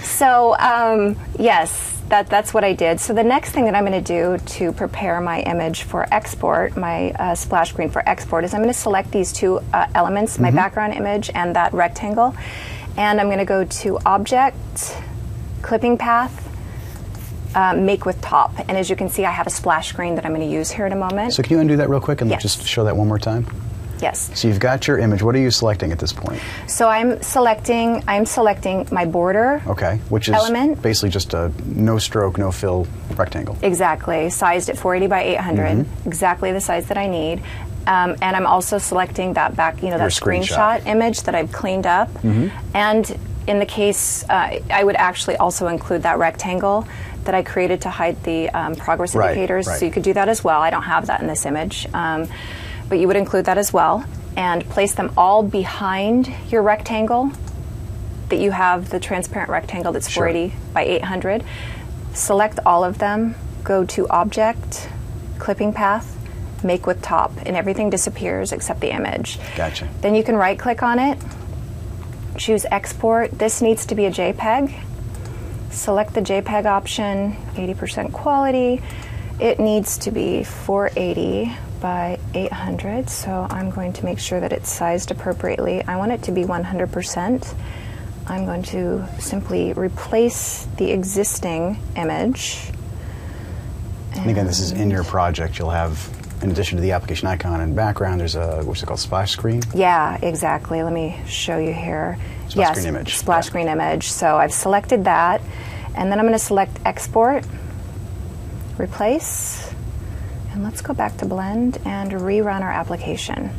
so 0.01 0.55
um, 0.59 1.17
yes, 1.39 1.95
that, 2.09 2.27
that's 2.29 2.53
what 2.53 2.63
I 2.63 2.73
did. 2.73 2.99
So 2.99 3.13
the 3.13 3.23
next 3.23 3.51
thing 3.51 3.65
that 3.65 3.75
I'm 3.75 3.85
going 3.85 4.03
to 4.03 4.37
do 4.37 4.43
to 4.45 4.71
prepare 4.71 5.19
my 5.21 5.41
image 5.41 5.83
for 5.83 6.05
export, 6.13 6.77
my 6.77 7.11
uh, 7.11 7.35
splash 7.35 7.69
screen 7.69 7.89
for 7.89 8.07
export, 8.07 8.43
is 8.43 8.53
I'm 8.53 8.61
going 8.61 8.73
to 8.73 8.79
select 8.79 9.11
these 9.11 9.33
two 9.33 9.59
uh, 9.73 9.87
elements, 9.95 10.37
my 10.39 10.51
background 10.51 10.93
image 10.93 11.31
and 11.33 11.55
that 11.55 11.73
rectangle, 11.73 12.35
and 12.97 13.19
I'm 13.19 13.27
going 13.27 13.39
to 13.39 13.45
go 13.45 13.65
to 13.65 13.99
Object, 14.05 14.97
Clipping 15.61 15.97
Path, 15.97 16.44
uh, 17.55 17.73
Make 17.73 18.05
with 18.05 18.19
Top. 18.21 18.51
And 18.59 18.71
as 18.77 18.89
you 18.89 18.95
can 18.95 19.09
see, 19.09 19.25
I 19.25 19.31
have 19.31 19.47
a 19.47 19.49
splash 19.49 19.89
screen 19.89 20.15
that 20.15 20.25
I'm 20.25 20.33
going 20.35 20.47
to 20.47 20.53
use 20.53 20.69
here 20.69 20.85
in 20.85 20.91
a 20.93 20.95
moment. 20.97 21.33
So 21.33 21.41
can 21.41 21.53
you 21.53 21.59
undo 21.59 21.77
that 21.77 21.89
real 21.89 22.01
quick 22.01 22.21
and 22.21 22.29
Yes. 22.29 22.41
just 22.41 22.63
show 22.67 22.83
that 22.83 22.95
one 22.95 23.07
more 23.07 23.19
time? 23.19 23.47
yes. 24.01 24.29
So 24.35 24.47
you've 24.49 24.59
got 24.59 24.87
your 24.87 24.97
image. 24.99 25.23
What 25.23 25.35
are 25.35 25.39
you 25.39 25.49
selecting 25.49 25.91
at 25.93 25.99
this 25.99 26.11
point? 26.13 26.39
So 26.67 26.89
I'm 26.89 27.21
selecting. 27.23 28.03
I'm 28.07 28.25
selecting 28.25 28.87
my 28.91 29.05
border. 29.05 29.63
Okay, 29.67 29.99
which 30.09 30.27
is 30.27 30.35
Element. 30.35 30.81
basically 30.81 31.09
just 31.09 31.33
a 31.33 31.51
no 31.65 31.97
stroke, 31.97 32.37
no 32.37 32.51
fill 32.51 32.87
rectangle. 33.15 33.57
Exactly, 33.63 34.29
sized 34.29 34.69
at 34.69 34.77
480 34.77 35.09
by 35.09 35.21
800, 35.21 35.77
Mm-hmm. 35.77 36.07
exactly 36.09 36.51
the 36.51 36.59
size 36.61 36.87
that 36.89 36.97
I 36.97 37.07
need. 37.07 37.41
Um, 37.87 38.15
and 38.21 38.35
I'm 38.35 38.45
also 38.47 38.77
selecting 38.79 39.33
that 39.35 39.55
back, 39.55 39.75
you 39.81 39.89
know, 39.89 39.97
Your 39.97 40.09
that 40.09 40.11
screenshot. 40.11 40.81
screenshot. 40.81 40.87
image 40.87 41.21
that 41.23 41.33
I've 41.35 41.51
cleaned 41.53 41.85
up. 41.87 42.09
Mm-hmm. 42.15 42.49
And 42.75 43.17
in 43.47 43.59
the 43.59 43.65
case, 43.65 44.25
uh, 44.27 44.59
I 44.71 44.83
would 44.83 44.95
actually 44.97 45.37
also 45.37 45.67
include 45.67 46.01
that 46.03 46.17
rectangle 46.17 46.85
that 47.25 47.35
I 47.35 47.43
created 47.43 47.81
to 47.81 47.89
hide 47.89 48.23
the 48.23 48.49
um, 48.49 48.75
progress 48.75 49.13
Right, 49.15 49.29
indicators. 49.31 49.67
right. 49.67 49.79
So 49.79 49.85
you 49.85 49.91
could 49.91 50.03
do 50.03 50.13
that 50.13 50.29
as 50.29 50.43
well. 50.43 50.61
I 50.61 50.69
don't 50.69 50.83
have 50.83 51.07
that 51.07 51.21
in 51.21 51.27
this 51.27 51.45
image, 51.45 51.87
um, 51.93 52.27
but 52.89 52.99
you 52.99 53.07
would 53.07 53.15
include 53.17 53.45
that 53.45 53.57
as 53.57 53.71
well. 53.73 54.05
And 54.37 54.67
place 54.69 54.93
them 54.95 55.11
all 55.15 55.43
behind 55.43 56.31
your 56.49 56.61
rectangle 56.61 57.31
that 58.29 58.37
you 58.37 58.51
have 58.51 58.89
the 58.89 58.99
transparent 58.99 59.49
rectangle 59.49 59.93
that's 59.93 60.09
Sure. 60.09 60.25
480 60.25 60.55
by 60.73 60.81
800. 60.83 61.43
Select 62.13 62.59
all 62.65 62.83
of 62.83 62.97
them, 62.97 63.35
go 63.63 63.85
to 63.85 64.07
Object, 64.09 64.89
Clipping 65.39 65.73
Path, 65.73 66.11
Make 66.63 66.85
with 66.87 67.01
Top, 67.01 67.31
and 67.45 67.55
everything 67.55 67.89
disappears 67.89 68.51
except 68.51 68.79
the 68.81 68.89
image. 68.91 69.39
Gotcha. 69.55 69.87
Then 70.01 70.15
you 70.15 70.23
can 70.23 70.35
right 70.35 70.57
click 70.57 70.81
on 70.83 70.97
it, 70.99 71.17
choose 72.37 72.65
Export. 72.71 73.37
This 73.37 73.61
needs 73.61 73.85
to 73.85 73.95
be 73.95 74.05
a 74.05 74.11
JPEG. 74.11 74.73
Select 75.75 76.13
the 76.13 76.21
JPEG 76.21 76.65
option, 76.65 77.35
80% 77.55 78.13
quality. 78.13 78.81
It 79.41 79.59
needs 79.59 79.97
to 79.99 80.11
be 80.11 80.45
480 80.45 81.51
by 81.81 82.17
800, 82.33 83.09
so 83.09 83.45
I'm 83.49 83.69
going 83.69 83.91
to 83.93 84.05
make 84.05 84.17
sure 84.17 84.39
that 84.39 84.53
it's 84.53 84.71
sized 84.71 85.11
appropriately. 85.11 85.83
I 85.83 85.97
want 85.97 86.13
it 86.13 86.23
to 86.23 86.31
be 86.31 86.43
100%. 86.43 87.53
I'm 88.27 88.45
going 88.45 88.63
to 88.63 89.05
simply 89.19 89.73
replace 89.73 90.65
the 90.77 90.91
existing 90.91 91.77
image. 91.97 92.71
And 94.15 94.29
again, 94.29 94.47
this 94.47 94.61
is 94.61 94.71
in 94.71 94.89
your 94.89 95.03
project. 95.03 95.59
You'll 95.59 95.71
have, 95.71 96.09
in 96.41 96.49
addition 96.49 96.77
to 96.77 96.81
the 96.81 96.93
application 96.93 97.27
icon 97.27 97.59
and 97.59 97.75
background, 97.75 98.21
there's 98.21 98.35
a 98.35 98.63
what's 98.63 98.81
it 98.81 98.85
called, 98.85 99.01
splash 99.01 99.31
screen. 99.33 99.61
Yeah, 99.73 100.17
exactly. 100.21 100.81
Let 100.81 100.93
me 100.93 101.19
show 101.27 101.57
you 101.57 101.73
here. 101.73 102.17
Splash 102.47 102.55
yes, 102.55 102.77
screen 102.77 102.87
image. 102.87 103.15
Splash 103.17 103.45
Yeah. 103.45 103.49
screen 103.49 103.67
image. 103.67 104.09
So 104.09 104.37
I've 104.37 104.53
selected 104.53 105.03
that, 105.03 105.41
and 105.95 106.11
then 106.11 106.19
I'm 106.19 106.25
going 106.25 106.37
to 106.37 106.43
select 106.43 106.77
export, 106.85 107.45
replace, 108.77 109.73
and 110.51 110.63
let's 110.63 110.81
go 110.81 110.93
back 110.93 111.17
to 111.17 111.25
blend 111.25 111.79
and 111.85 112.11
rerun 112.11 112.61
our 112.61 112.71
application. 112.71 113.49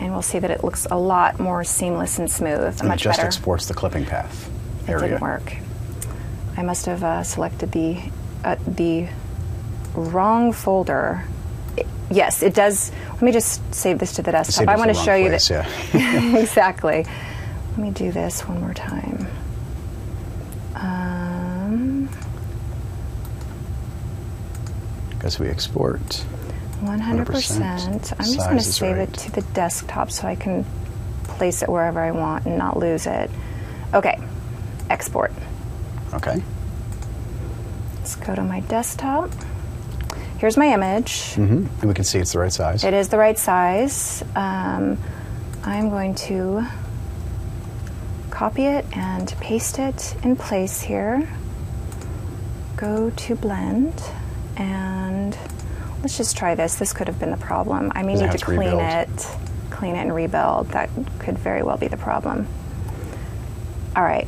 And 0.00 0.12
we'll 0.12 0.22
see 0.22 0.38
that 0.40 0.50
it 0.50 0.64
looks 0.64 0.86
a 0.90 0.98
lot 0.98 1.38
more 1.38 1.62
seamless 1.64 2.18
and 2.18 2.30
smooth, 2.30 2.80
And 2.80 2.88
much 2.88 2.88
better. 2.88 2.94
it 2.94 2.98
just 2.98 3.18
better. 3.18 3.26
exports 3.26 3.66
the 3.66 3.74
clipping 3.74 4.04
path 4.04 4.50
It 4.88 4.98
didn't 4.98 5.20
work. 5.20 5.54
I 6.56 6.62
must 6.62 6.86
have 6.86 7.02
uh, 7.04 7.22
selected 7.22 7.72
the 7.72 8.00
uh, 8.44 8.56
the 8.66 9.08
wrong 9.94 10.52
folder. 10.52 11.24
I- 11.78 11.84
yes, 12.10 12.42
it 12.42 12.54
does. 12.54 12.92
Let 13.12 13.22
me 13.22 13.32
just 13.32 13.62
save 13.74 13.98
this 13.98 14.12
to 14.16 14.22
the 14.22 14.32
desktop. 14.32 14.68
I 14.68 14.76
want 14.76 14.88
to 14.88 14.94
show 15.02 15.14
you 15.14 15.30
that 15.30 15.48
yeah. 15.48 16.36
exactly. 16.38 17.06
Let 17.70 17.78
me 17.78 17.90
do 17.90 18.12
this 18.12 18.42
one 18.46 18.60
more 18.60 18.74
time. 18.74 19.26
Um, 20.74 22.08
As 25.24 25.40
we 25.40 25.48
export. 25.48 26.00
100%. 26.82 27.24
100%. 27.24 28.12
I'm 28.12 28.24
just 28.24 28.38
going 28.38 28.58
to 28.58 28.62
save 28.62 28.98
right. 28.98 29.08
it 29.08 29.14
to 29.14 29.32
the 29.32 29.40
desktop 29.54 30.10
so 30.10 30.28
I 30.28 30.34
can 30.34 30.66
place 31.24 31.62
it 31.62 31.68
wherever 31.68 31.98
I 31.98 32.10
want 32.10 32.44
and 32.44 32.58
not 32.58 32.76
lose 32.76 33.06
it. 33.06 33.30
Okay, 33.94 34.20
export. 34.90 35.32
Okay. 36.12 36.42
Let's 37.96 38.16
go 38.16 38.34
to 38.34 38.42
my 38.42 38.60
desktop. 38.60 39.30
Here's 40.36 40.58
my 40.58 40.66
image. 40.66 41.32
hmm 41.34 41.66
And 41.80 41.84
we 41.84 41.94
can 41.94 42.04
see 42.04 42.18
it's 42.18 42.34
the 42.34 42.38
right 42.40 42.52
size. 42.52 42.84
It 42.84 42.92
is 42.92 43.08
the 43.08 43.16
right 43.16 43.38
size. 43.38 44.22
Um, 44.36 44.98
I'm 45.62 45.88
going 45.88 46.14
to 46.16 46.66
copy 48.30 48.66
it 48.66 48.84
and 48.94 49.34
paste 49.40 49.78
it 49.78 50.14
in 50.22 50.36
place 50.36 50.82
here. 50.82 51.26
Go 52.76 53.08
to 53.08 53.36
blend 53.36 54.02
and 54.56 55.36
let's 56.02 56.16
just 56.16 56.36
try 56.36 56.54
this. 56.54 56.76
This 56.76 56.92
could 56.92 57.06
have 57.08 57.18
been 57.18 57.30
the 57.30 57.36
problem. 57.36 57.92
I 57.94 58.02
may 58.02 58.14
need 58.14 58.30
to 58.32 58.38
to 58.38 58.44
clean 58.44 58.58
rebuild? 58.60 58.80
it, 58.82 59.26
clean 59.70 59.96
it 59.96 60.00
and 60.00 60.14
rebuild. 60.14 60.68
That 60.70 60.90
could 61.18 61.38
very 61.38 61.62
well 61.62 61.76
be 61.76 61.88
the 61.88 61.96
problem. 61.96 62.46
All 63.96 64.02
right. 64.02 64.26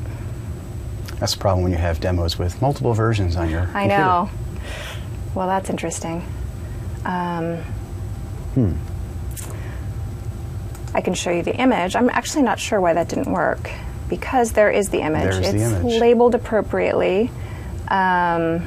That's 1.19 1.35
the 1.35 1.41
problem 1.41 1.63
when 1.65 1.73
you 1.73 1.79
have 1.79 1.99
demos 2.01 2.39
with 2.39 2.61
multiple 2.61 2.93
versions 2.95 3.37
on 3.37 3.49
your 3.51 3.63
I 3.63 3.65
computer. 3.65 3.89
know. 3.89 4.31
Well, 5.35 5.47
that's 5.49 5.71
interesting. 5.71 6.25
Um, 7.05 7.57
Hmm. 8.55 8.73
I 10.95 11.01
can 11.03 11.13
show 11.15 11.31
you 11.31 11.43
the 11.43 11.55
image. 11.55 11.95
I'm 11.95 12.09
actually 12.09 12.43
not 12.43 12.59
sure 12.59 12.81
why 12.81 12.95
that 12.95 13.09
didn't 13.09 13.31
work 13.31 13.71
because 14.09 14.53
there 14.53 14.71
is 14.71 14.89
the 14.89 15.01
image. 15.03 15.23
There's 15.25 15.39
the 15.53 15.57
it's 15.57 15.73
image. 15.75 16.01
labeled 16.01 16.35
appropriately. 16.35 17.31
Um, 17.89 18.67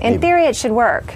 in 0.00 0.12
Maybe- 0.14 0.18
theory, 0.20 0.44
it 0.46 0.56
should 0.56 0.72
work. 0.72 1.14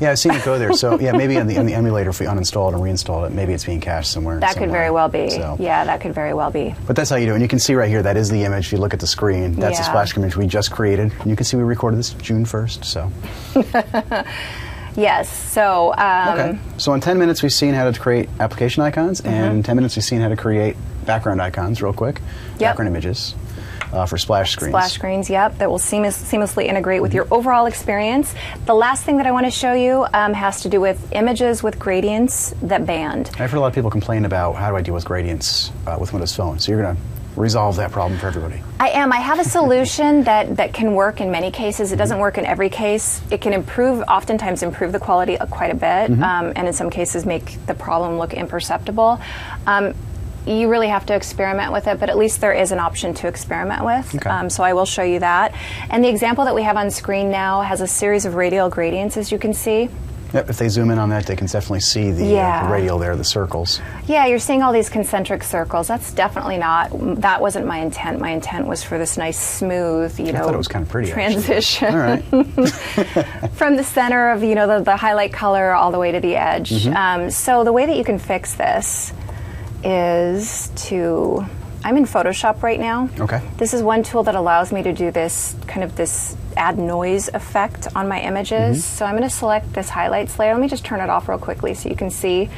Yeah, 0.00 0.12
I've 0.12 0.18
seen 0.18 0.32
it 0.32 0.42
go 0.46 0.58
there. 0.58 0.72
So 0.72 0.98
yeah, 1.00 1.12
maybe 1.12 1.36
on 1.36 1.46
the, 1.46 1.58
on 1.58 1.66
the 1.66 1.74
emulator, 1.74 2.08
if 2.08 2.20
we 2.20 2.26
uninstall 2.26 2.70
it 2.70 2.74
and 2.74 2.82
reinstall 2.82 3.26
it, 3.26 3.32
maybe 3.34 3.52
it's 3.52 3.66
being 3.66 3.80
cached 3.82 4.08
somewhere. 4.08 4.40
That 4.40 4.56
could 4.56 4.70
very 4.70 4.90
well 4.90 5.08
be. 5.10 5.28
So- 5.28 5.56
Yeah, 5.60 5.84
that 5.84 6.00
could 6.00 6.14
very 6.14 6.32
well 6.32 6.50
be. 6.50 6.74
But 6.86 6.96
that's 6.96 7.10
how 7.10 7.16
you 7.16 7.26
do 7.26 7.32
it. 7.32 7.34
And 7.34 7.42
you 7.42 7.48
can 7.48 7.58
see 7.58 7.74
right 7.74 7.88
here, 7.90 8.02
that 8.02 8.16
is 8.16 8.30
the 8.30 8.44
image. 8.44 8.66
If 8.66 8.72
you 8.72 8.78
look 8.78 8.94
at 8.94 9.00
the 9.00 9.06
screen, 9.06 9.56
that's 9.56 9.76
the 9.78 9.82
Yeah. 9.84 9.88
splash 9.90 10.08
screen 10.10 10.24
image 10.24 10.36
we 10.36 10.46
just 10.46 10.70
created. 10.70 11.12
And 11.20 11.26
you 11.30 11.36
can 11.36 11.44
see 11.44 11.58
we 11.58 11.64
recorded 11.64 11.98
this 11.98 12.14
June 12.14 12.46
1st. 12.46 12.84
So, 12.84 13.12
Yes. 14.96 15.28
So, 15.28 15.94
um, 15.96 16.28
okay. 16.38 16.58
So 16.78 16.92
in 16.94 17.00
10 17.00 17.18
minutes, 17.18 17.42
we've 17.42 17.52
seen 17.52 17.74
how 17.74 17.88
to 17.90 17.98
create 17.98 18.28
application 18.40 18.82
icons. 18.82 19.20
And 19.20 19.58
in 19.58 19.62
10 19.62 19.76
minutes, 19.76 19.96
we've 19.96 20.04
seen 20.04 20.20
how 20.20 20.28
to 20.28 20.36
create 20.36 20.76
background 21.10 21.42
icons 21.42 21.82
real 21.82 21.92
quick. 21.92 22.16
Mm-hmm. 22.16 22.50
Yep. 22.52 22.58
Background 22.60 22.88
images 22.88 23.34
uh, 23.92 24.06
for 24.06 24.16
splash 24.16 24.52
screens. 24.52 24.70
Splash 24.72 24.92
screens, 24.92 25.28
yep, 25.28 25.58
that 25.58 25.68
will 25.68 25.78
seamless, 25.80 26.16
seamlessly 26.30 26.66
integrate 26.66 27.02
with 27.02 27.12
your 27.12 27.26
overall 27.32 27.66
experience. 27.66 28.32
The 28.66 28.74
last 28.74 29.02
thing 29.04 29.16
that 29.16 29.26
I 29.26 29.32
want 29.32 29.46
to 29.46 29.50
show 29.50 29.72
you 29.72 30.06
um, 30.14 30.32
has 30.34 30.62
to 30.62 30.68
do 30.68 30.80
with 30.80 30.98
images 31.12 31.62
with 31.64 31.78
gradients 31.80 32.54
that 32.62 32.86
band. 32.86 33.30
I've 33.40 33.50
heard 33.50 33.58
a 33.58 33.60
lot 33.60 33.66
of 33.68 33.74
people 33.74 33.90
complain 33.90 34.24
about 34.24 34.52
how 34.54 34.70
do 34.70 34.76
I 34.76 34.82
deal 34.82 34.94
with 34.94 35.04
gradients 35.04 35.72
uh, 35.88 35.96
with 36.00 36.12
Windows 36.12 36.34
Phone. 36.36 36.60
So 36.60 36.70
you're 36.70 36.82
going 36.82 36.94
to 36.96 37.02
resolve 37.36 37.76
that 37.76 37.90
problem 37.90 38.18
for 38.20 38.26
everybody. 38.28 38.60
I 38.78 38.88
am. 38.90 39.12
I 39.12 39.16
have 39.20 39.38
a 39.40 39.44
solution 39.44 40.24
that, 40.30 40.56
that 40.58 40.72
can 40.74 40.94
work 40.94 41.20
in 41.20 41.30
many 41.32 41.50
cases. 41.50 41.90
It 41.90 41.96
doesn't 41.96 42.14
Mm-hmm. 42.14 42.20
work 42.22 42.38
in 42.38 42.44
every 42.46 42.70
case. 42.70 43.20
It 43.30 43.40
can 43.40 43.52
improve, 43.52 44.02
oftentimes 44.06 44.62
improve 44.62 44.92
the 44.92 44.98
quality 45.00 45.36
quite 45.50 45.70
a 45.70 45.74
bit, 45.74 46.10
Mm-hmm. 46.10 46.22
um, 46.22 46.52
and 46.54 46.68
in 46.68 46.72
some 46.74 46.90
cases 46.90 47.24
make 47.26 47.46
the 47.66 47.74
problem 47.74 48.18
look 48.18 48.34
imperceptible. 48.34 49.20
Um, 49.66 49.94
you 50.46 50.68
really 50.68 50.88
have 50.88 51.06
to 51.06 51.14
experiment 51.14 51.72
with 51.72 51.86
it, 51.86 52.00
but 52.00 52.08
at 52.08 52.16
least 52.16 52.40
there 52.40 52.52
is 52.52 52.72
an 52.72 52.78
option 52.78 53.14
to 53.14 53.28
experiment 53.28 53.84
with. 53.84 54.14
Okay. 54.14 54.28
Um, 54.28 54.50
so 54.50 54.62
I 54.62 54.72
will 54.72 54.86
show 54.86 55.02
you 55.02 55.18
that. 55.20 55.54
And 55.90 56.02
the 56.02 56.08
example 56.08 56.44
that 56.44 56.54
we 56.54 56.62
have 56.62 56.76
on 56.76 56.90
screen 56.90 57.30
now 57.30 57.62
has 57.62 57.80
a 57.80 57.86
series 57.86 58.24
of 58.24 58.34
radial 58.34 58.68
gradients, 58.70 59.16
as 59.16 59.30
you 59.30 59.38
can 59.38 59.52
see. 59.52 59.88
Yep, 60.32 60.48
if 60.48 60.58
they 60.58 60.68
zoom 60.68 60.90
in 60.90 60.98
on 60.98 61.08
that, 61.10 61.26
they 61.26 61.34
can 61.34 61.48
definitely 61.48 61.80
see 61.80 62.12
the, 62.12 62.38
uh, 62.38 62.64
the 62.64 62.72
radial 62.72 62.98
there, 62.98 63.16
the 63.16 63.24
circles. 63.24 63.80
Yeah, 64.06 64.26
you're 64.26 64.38
seeing 64.38 64.62
all 64.62 64.72
these 64.72 64.88
concentric 64.88 65.42
circles. 65.42 65.88
That's 65.88 66.12
definitely 66.12 66.56
not. 66.56 66.90
That 67.20 67.40
wasn't 67.40 67.66
my 67.66 67.78
intent. 67.78 68.20
My 68.20 68.30
intent 68.30 68.66
was 68.66 68.84
for 68.84 68.96
this 68.96 69.18
nice, 69.18 69.38
smooth, 69.38 70.18
you 70.20 70.32
know, 70.32 70.44
thought 70.44 70.54
it 70.54 70.58
was 70.58 70.68
kinda 70.68 70.88
pretty, 70.88 71.10
transition. 71.10 71.92
All 71.92 71.98
right. 71.98 72.22
from 73.54 73.76
the 73.76 73.82
center 73.82 74.30
of 74.30 74.44
you 74.44 74.54
know 74.54 74.68
the, 74.68 74.84
the 74.84 74.96
highlight 74.96 75.32
color 75.32 75.72
all 75.72 75.90
the 75.90 75.98
way 75.98 76.12
to 76.12 76.20
the 76.20 76.36
edge. 76.36 76.70
Mm-hmm. 76.70 76.96
Um, 76.96 77.30
so 77.30 77.64
the 77.64 77.72
way 77.72 77.86
that 77.86 77.96
you 77.96 78.04
can 78.04 78.20
fix 78.20 78.54
this 78.54 79.12
is 79.84 80.70
to 80.88 81.44
I'm 81.82 81.96
in 81.96 82.04
Photoshop 82.04 82.62
right 82.62 82.78
now. 82.78 83.08
Okay. 83.18 83.40
This 83.56 83.72
is 83.72 83.82
one 83.82 84.02
tool 84.02 84.22
that 84.24 84.34
allows 84.34 84.70
me 84.70 84.82
to 84.82 84.92
do 84.92 85.10
this 85.10 85.56
kind 85.66 85.82
of 85.82 85.96
this 85.96 86.36
add 86.56 86.78
noise 86.78 87.28
effect 87.28 87.88
on 87.96 88.06
my 88.06 88.20
images. 88.20 88.78
Mm-hmm. 88.78 88.96
So 88.96 89.06
I'm 89.06 89.16
going 89.16 89.28
to 89.28 89.34
select 89.34 89.72
this 89.72 89.88
highlights 89.88 90.38
layer. 90.38 90.52
Let 90.52 90.60
me 90.60 90.68
just 90.68 90.84
turn 90.84 91.00
it 91.00 91.08
off 91.08 91.28
real 91.28 91.38
quickly 91.38 91.72
so 91.74 91.88
you 91.88 91.96
can 91.96 92.10
see. 92.10 92.50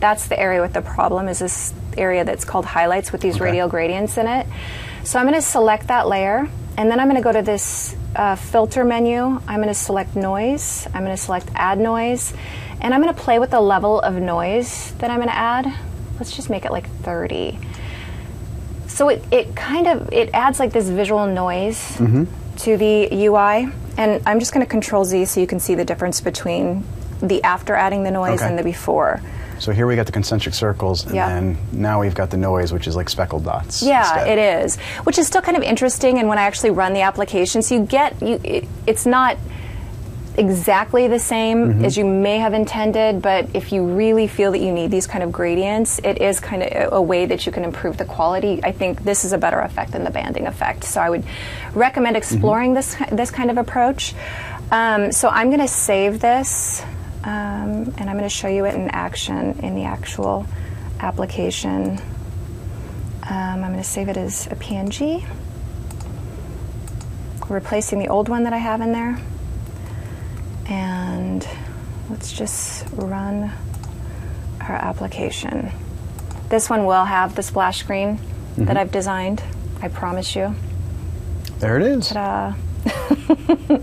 That's 0.00 0.26
the 0.26 0.40
area 0.40 0.60
with 0.62 0.72
the 0.72 0.82
problem 0.82 1.28
is 1.28 1.38
this 1.40 1.74
area 1.98 2.24
that's 2.24 2.44
called 2.44 2.64
highlights 2.64 3.12
with 3.12 3.20
these 3.20 3.36
Okay. 3.36 3.44
radial 3.44 3.68
gradients 3.68 4.16
in 4.16 4.26
it. 4.26 4.46
So 5.04 5.18
I'm 5.18 5.26
going 5.26 5.38
to 5.38 5.46
select 5.46 5.88
that 5.88 6.08
layer 6.08 6.48
and 6.78 6.90
then 6.90 6.98
I'm 6.98 7.08
going 7.08 7.20
to 7.20 7.22
go 7.22 7.32
to 7.32 7.42
this 7.42 7.94
uh, 8.16 8.36
filter 8.36 8.84
menu. 8.84 9.18
I'm 9.46 9.56
going 9.56 9.68
to 9.68 9.74
select 9.74 10.16
noise. 10.16 10.86
I'm 10.94 11.04
going 11.04 11.14
to 11.14 11.22
select 11.22 11.50
add 11.54 11.78
noise 11.78 12.32
and 12.80 12.94
I'm 12.94 13.02
going 13.02 13.14
to 13.14 13.20
play 13.20 13.38
with 13.38 13.50
the 13.50 13.60
level 13.60 14.00
of 14.00 14.14
noise 14.14 14.92
that 14.92 15.10
I'm 15.10 15.18
going 15.18 15.28
to 15.28 15.36
add. 15.36 15.72
Let's 16.22 16.36
just 16.36 16.48
make 16.50 16.64
it 16.64 16.70
like 16.70 16.88
30. 17.02 17.58
So 18.86 19.08
it, 19.08 19.24
it 19.32 19.56
kind 19.56 19.88
of 19.88 20.12
it 20.12 20.30
adds 20.32 20.60
like 20.60 20.72
this 20.72 20.88
visual 20.88 21.26
noise 21.26 21.80
Mm-hmm. 21.96 22.24
to 22.58 22.76
the 22.76 23.08
UI, 23.26 23.68
and 23.96 24.22
I'm 24.24 24.38
just 24.38 24.54
going 24.54 24.64
to 24.64 24.70
Control 24.70 25.04
Z 25.04 25.24
so 25.24 25.40
you 25.40 25.48
can 25.48 25.58
see 25.58 25.74
the 25.74 25.84
difference 25.84 26.20
between 26.20 26.84
the 27.20 27.42
after 27.42 27.74
adding 27.74 28.04
the 28.04 28.12
noise 28.12 28.38
Okay. 28.40 28.48
and 28.48 28.56
the 28.56 28.62
before. 28.62 29.20
So 29.58 29.72
here 29.72 29.88
we 29.88 29.96
got 29.96 30.06
the 30.06 30.12
concentric 30.12 30.54
circles, 30.54 31.06
and 31.06 31.14
Yeah. 31.16 31.28
then 31.28 31.58
now 31.72 32.00
we've 32.00 32.14
got 32.14 32.30
the 32.30 32.36
noise, 32.36 32.72
which 32.72 32.86
is 32.86 32.94
like 32.94 33.08
speckled 33.10 33.44
dots. 33.44 33.82
Yeah, 33.82 34.02
instead. 34.20 34.38
it 34.38 34.64
is, 34.64 34.76
which 35.02 35.18
is 35.18 35.26
still 35.26 35.42
kind 35.42 35.56
of 35.56 35.64
interesting. 35.64 36.20
And 36.20 36.28
when 36.28 36.38
I 36.38 36.42
actually 36.42 36.70
run 36.70 36.92
the 36.94 37.00
application, 37.02 37.62
so 37.62 37.74
you 37.74 37.80
get 37.84 38.22
you, 38.22 38.38
it, 38.44 38.68
it's 38.86 39.06
not 39.06 39.36
exactly 40.36 41.08
the 41.08 41.18
same 41.18 41.58
Mm-hmm. 41.68 41.84
as 41.84 41.96
you 41.96 42.04
may 42.04 42.38
have 42.38 42.54
intended, 42.54 43.22
but 43.22 43.48
if 43.54 43.72
you 43.72 43.84
really 43.84 44.26
feel 44.26 44.52
that 44.52 44.60
you 44.60 44.72
need 44.72 44.90
these 44.90 45.06
kind 45.06 45.22
of 45.22 45.30
gradients, 45.32 45.98
it 46.02 46.20
is 46.20 46.40
kind 46.40 46.62
of 46.62 46.92
a, 46.92 47.02
way 47.02 47.26
that 47.26 47.44
you 47.46 47.52
can 47.52 47.64
improve 47.64 47.96
the 47.98 48.04
quality. 48.04 48.60
I 48.62 48.72
think 48.72 49.02
this 49.04 49.24
is 49.24 49.32
a 49.32 49.38
better 49.38 49.60
effect 49.60 49.92
than 49.92 50.04
the 50.04 50.10
banding 50.10 50.46
effect, 50.46 50.84
so 50.84 51.00
I 51.00 51.10
would 51.10 51.24
recommend 51.74 52.16
Mm-hmm. 52.16 52.34
exploring 52.34 52.74
this 52.74 52.96
this 53.10 53.30
kind 53.30 53.50
of 53.50 53.58
approach. 53.58 54.14
Um, 54.70 55.12
so 55.12 55.28
I'm 55.28 55.48
going 55.48 55.60
to 55.60 55.68
save 55.68 56.20
this, 56.20 56.82
um, 57.24 57.92
and 57.98 58.02
I'm 58.08 58.16
going 58.16 58.22
to 58.22 58.28
show 58.28 58.48
you 58.48 58.64
it 58.64 58.74
in 58.74 58.88
action 58.88 59.58
in 59.60 59.74
the 59.74 59.84
actual 59.84 60.46
application. 61.00 61.98
Um, 63.24 63.62
I'm 63.64 63.72
going 63.72 63.76
to 63.76 63.84
save 63.84 64.08
it 64.08 64.16
as 64.16 64.46
a 64.48 64.56
PNG, 64.56 65.24
replacing 67.48 67.98
the 67.98 68.08
old 68.08 68.28
one 68.28 68.44
that 68.44 68.52
I 68.52 68.58
have 68.58 68.80
in 68.80 68.92
there. 68.92 69.18
And 70.72 71.46
let's 72.08 72.32
just 72.32 72.86
run 72.92 73.52
our 74.62 74.74
application. 74.74 75.70
This 76.48 76.70
one 76.70 76.86
will 76.86 77.04
have 77.04 77.34
the 77.34 77.42
splash 77.42 77.80
screen 77.80 78.18
that 78.56 78.78
I've 78.78 78.90
designed, 78.90 79.42
I 79.82 79.88
promise 79.88 80.34
you. 80.34 80.54
There 81.58 81.76
it 81.78 81.82
is. 81.82 82.08
Ta-da. 82.08 82.54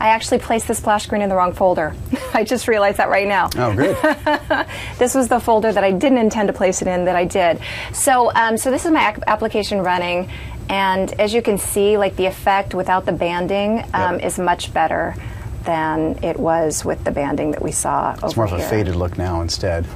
I 0.00 0.08
actually 0.08 0.38
placed 0.38 0.68
the 0.68 0.74
splash 0.74 1.02
screen 1.04 1.20
in 1.20 1.28
the 1.28 1.34
wrong 1.34 1.52
folder. 1.52 1.94
I 2.34 2.44
just 2.44 2.68
realized 2.68 2.98
that 2.98 3.08
right 3.08 3.26
now. 3.26 3.50
Oh, 3.56 3.74
good. 3.74 3.96
This 4.98 5.14
was 5.14 5.26
the 5.28 5.40
folder 5.40 5.72
that 5.72 5.82
I 5.82 5.90
didn't 5.90 6.18
intend 6.18 6.46
to 6.46 6.52
place 6.52 6.80
it 6.80 6.86
in 6.86 7.06
that 7.06 7.16
I 7.16 7.24
did. 7.24 7.58
So, 7.92 8.30
um, 8.34 8.56
so 8.56 8.70
this 8.70 8.84
is 8.84 8.92
my 8.92 9.16
application 9.26 9.80
running, 9.80 10.30
and 10.68 11.12
as 11.20 11.34
you 11.34 11.42
can 11.42 11.58
see, 11.58 11.96
like 11.98 12.14
the 12.16 12.26
effect 12.26 12.72
without 12.74 13.04
the 13.04 13.12
banding 13.12 13.80
um, 13.94 14.14
Yep. 14.16 14.24
is 14.24 14.38
much 14.38 14.72
better 14.72 15.16
than 15.64 16.22
it 16.22 16.38
was 16.38 16.84
with 16.84 17.02
the 17.04 17.10
banding 17.10 17.50
that 17.52 17.62
we 17.62 17.72
saw 17.72 18.12
over 18.16 18.26
It's 18.26 18.36
more 18.36 18.46
of 18.46 18.52
a 18.52 18.60
faded 18.62 18.96
look 18.96 19.18
now 19.18 19.40
instead. 19.42 19.86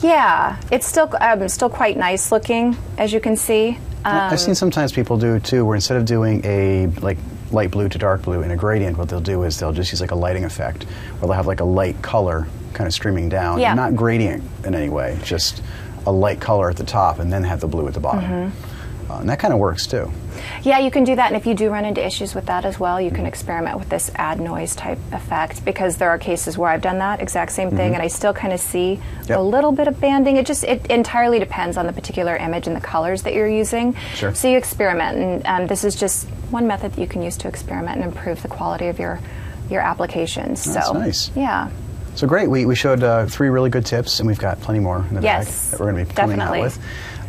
Yeah, 0.00 0.60
it's 0.70 0.86
still 0.86 1.10
um, 1.20 1.48
still 1.48 1.70
quite 1.70 1.96
nice 1.96 2.30
looking, 2.30 2.76
as 2.98 3.12
you 3.12 3.20
can 3.20 3.36
see. 3.36 3.78
Um, 4.04 4.16
I've 4.32 4.40
seen 4.40 4.54
sometimes 4.54 4.92
people 4.92 5.16
do 5.16 5.40
too, 5.40 5.64
where 5.64 5.74
instead 5.74 5.96
of 5.96 6.04
doing 6.04 6.42
a 6.44 6.86
like 7.00 7.18
light 7.50 7.70
blue 7.70 7.88
to 7.88 7.98
dark 7.98 8.22
blue 8.22 8.42
in 8.42 8.50
a 8.50 8.56
gradient, 8.56 8.98
what 8.98 9.08
they'll 9.08 9.20
do 9.20 9.42
is 9.44 9.58
they'll 9.58 9.72
just 9.72 9.90
use 9.92 10.00
like 10.00 10.10
a 10.10 10.14
lighting 10.16 10.44
effect, 10.44 10.84
where 10.84 11.20
they'll 11.28 11.32
have 11.32 11.46
like 11.46 11.60
a 11.60 11.64
light 11.64 12.00
color 12.02 12.46
kind 12.74 12.86
of 12.86 12.92
streaming 12.92 13.28
down, 13.28 13.58
Yeah. 13.58 13.72
not 13.74 13.96
gradient 13.96 14.44
in 14.64 14.74
any 14.74 14.90
way, 14.90 15.18
just 15.24 15.62
a 16.06 16.12
light 16.12 16.40
color 16.40 16.68
at 16.68 16.76
the 16.76 16.84
top, 16.84 17.18
and 17.18 17.32
then 17.32 17.42
have 17.44 17.60
the 17.60 17.66
blue 17.66 17.88
at 17.88 17.94
the 17.94 18.00
bottom. 18.00 18.50
Mm-hmm. 18.50 18.65
Uh, 19.08 19.18
and 19.18 19.28
that 19.28 19.38
kind 19.38 19.54
of 19.54 19.60
works 19.60 19.86
too. 19.86 20.10
Yeah, 20.62 20.80
you 20.80 20.90
can 20.90 21.04
do 21.04 21.14
that, 21.16 21.28
and 21.28 21.36
if 21.36 21.46
you 21.46 21.54
do 21.54 21.70
run 21.70 21.84
into 21.84 22.04
issues 22.04 22.34
with 22.34 22.46
that 22.46 22.64
as 22.64 22.78
well, 22.78 23.00
you 23.00 23.10
can 23.10 23.24
experiment 23.24 23.78
with 23.78 23.88
this 23.88 24.10
add 24.16 24.40
noise 24.40 24.74
type 24.76 24.98
effect 25.12 25.64
because 25.64 25.96
there 25.96 26.10
are 26.10 26.18
cases 26.18 26.58
where 26.58 26.68
I've 26.70 26.82
done 26.82 26.98
that 26.98 27.20
exact 27.22 27.52
same 27.52 27.70
thing, 27.70 27.94
and 27.94 28.02
I 28.02 28.08
still 28.08 28.32
kind 28.34 28.52
of 28.52 28.60
see 28.60 28.96
Mm-hmm. 28.96 29.30
Yep. 29.32 29.38
a 29.38 29.42
little 29.42 29.72
bit 29.72 29.88
of 29.88 29.98
banding. 30.00 30.36
It 30.36 30.46
just 30.46 30.62
it 30.64 30.86
entirely 30.86 31.38
depends 31.40 31.76
on 31.76 31.86
the 31.86 31.92
particular 31.92 32.36
image 32.36 32.66
and 32.68 32.76
the 32.76 32.80
colors 32.80 33.22
that 33.22 33.34
you're 33.34 33.48
using. 33.48 33.94
Sure. 34.14 34.32
So 34.34 34.46
you 34.48 34.56
experiment, 34.56 35.16
and 35.18 35.46
um, 35.46 35.66
this 35.66 35.82
is 35.82 35.96
just 35.96 36.28
one 36.50 36.66
method 36.68 36.92
that 36.92 37.00
you 37.00 37.08
can 37.08 37.22
use 37.22 37.36
to 37.38 37.48
experiment 37.48 37.96
and 38.02 38.04
improve 38.12 38.40
the 38.42 38.48
quality 38.48 38.86
of 38.86 38.98
your 39.00 39.18
your 39.70 39.80
applications. 39.80 40.64
That's 40.64 40.86
so 40.86 40.92
nice. 40.92 41.30
Yeah. 41.34 41.70
So 42.14 42.26
great. 42.26 42.48
We, 42.48 42.64
we 42.66 42.74
showed 42.76 43.02
uh, 43.02 43.26
three 43.26 43.48
really 43.48 43.68
good 43.68 43.84
tips, 43.84 44.20
and 44.20 44.26
we've 44.26 44.38
got 44.38 44.60
plenty 44.60 44.80
more 44.80 45.04
in 45.08 45.16
the 45.16 45.22
Yes, 45.22 45.46
bag 45.46 45.70
that 45.72 45.84
we're 45.84 45.92
going 45.92 46.04
to 46.06 46.10
be 46.10 46.16
coming 46.16 46.40
out 46.40 46.52
with. 46.58 46.78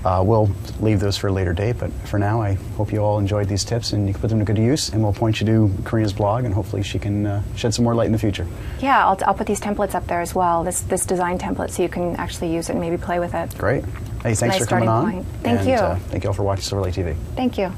Uh, 0.06 0.24
we'll 0.26 0.50
leave 0.80 1.00
those 1.00 1.18
for 1.18 1.28
a 1.28 1.32
later 1.32 1.54
date, 1.54 1.78
but 1.80 1.92
for 2.06 2.20
now, 2.20 2.42
I 2.42 2.54
hope 2.76 2.92
you 2.92 3.00
all 3.00 3.20
enjoyed 3.20 3.48
these 3.48 3.64
tips 3.64 3.94
and 3.94 4.08
you 4.08 4.14
can 4.14 4.22
put 4.22 4.30
them 4.30 4.40
to 4.40 4.46
good 4.46 4.58
use. 4.58 4.90
And 4.90 5.04
we'll 5.04 5.14
point 5.14 5.40
you 5.40 5.46
to 5.48 5.84
Corrina's 5.84 6.14
blog, 6.14 6.46
and 6.46 6.54
hopefully 6.54 6.84
she 6.84 7.00
can 7.00 7.26
uh, 7.26 7.44
shed 7.56 7.74
some 7.74 7.84
more 7.84 7.96
light 7.96 8.06
in 8.06 8.12
the 8.12 8.20
future. 8.20 8.48
Yeah, 8.80 9.06
I'll, 9.06 9.18
I'll 9.26 9.34
put 9.34 9.48
these 9.48 9.62
templates 9.62 9.96
up 9.96 10.08
there 10.08 10.22
as 10.22 10.34
well. 10.34 10.64
This 10.64 10.82
this 10.82 11.06
design 11.06 11.38
template, 11.38 11.72
so 11.72 11.84
you 11.84 11.90
can 11.90 12.16
actually 12.16 12.54
use 12.54 12.70
it 12.70 12.74
and 12.74 12.82
maybe 12.82 12.98
play 12.98 13.20
with 13.20 13.34
it. 13.34 13.58
Great. 13.58 13.84
Hey, 14.24 14.34
thanks 14.34 14.42
nice 14.42 14.60
for 14.60 14.66
coming 14.66 14.88
starting 14.88 14.90
on. 14.90 15.12
point. 15.12 15.26
Thank 15.44 15.60
and, 15.60 15.70
you. 15.70 15.76
Uh, 15.76 15.96
thank 16.10 16.24
you 16.24 16.30
all 16.30 16.34
for 16.34 16.44
watching 16.44 16.64
Silverlight 16.64 16.94
TV. 16.94 17.16
Thank 17.36 17.58
you. 17.58 17.72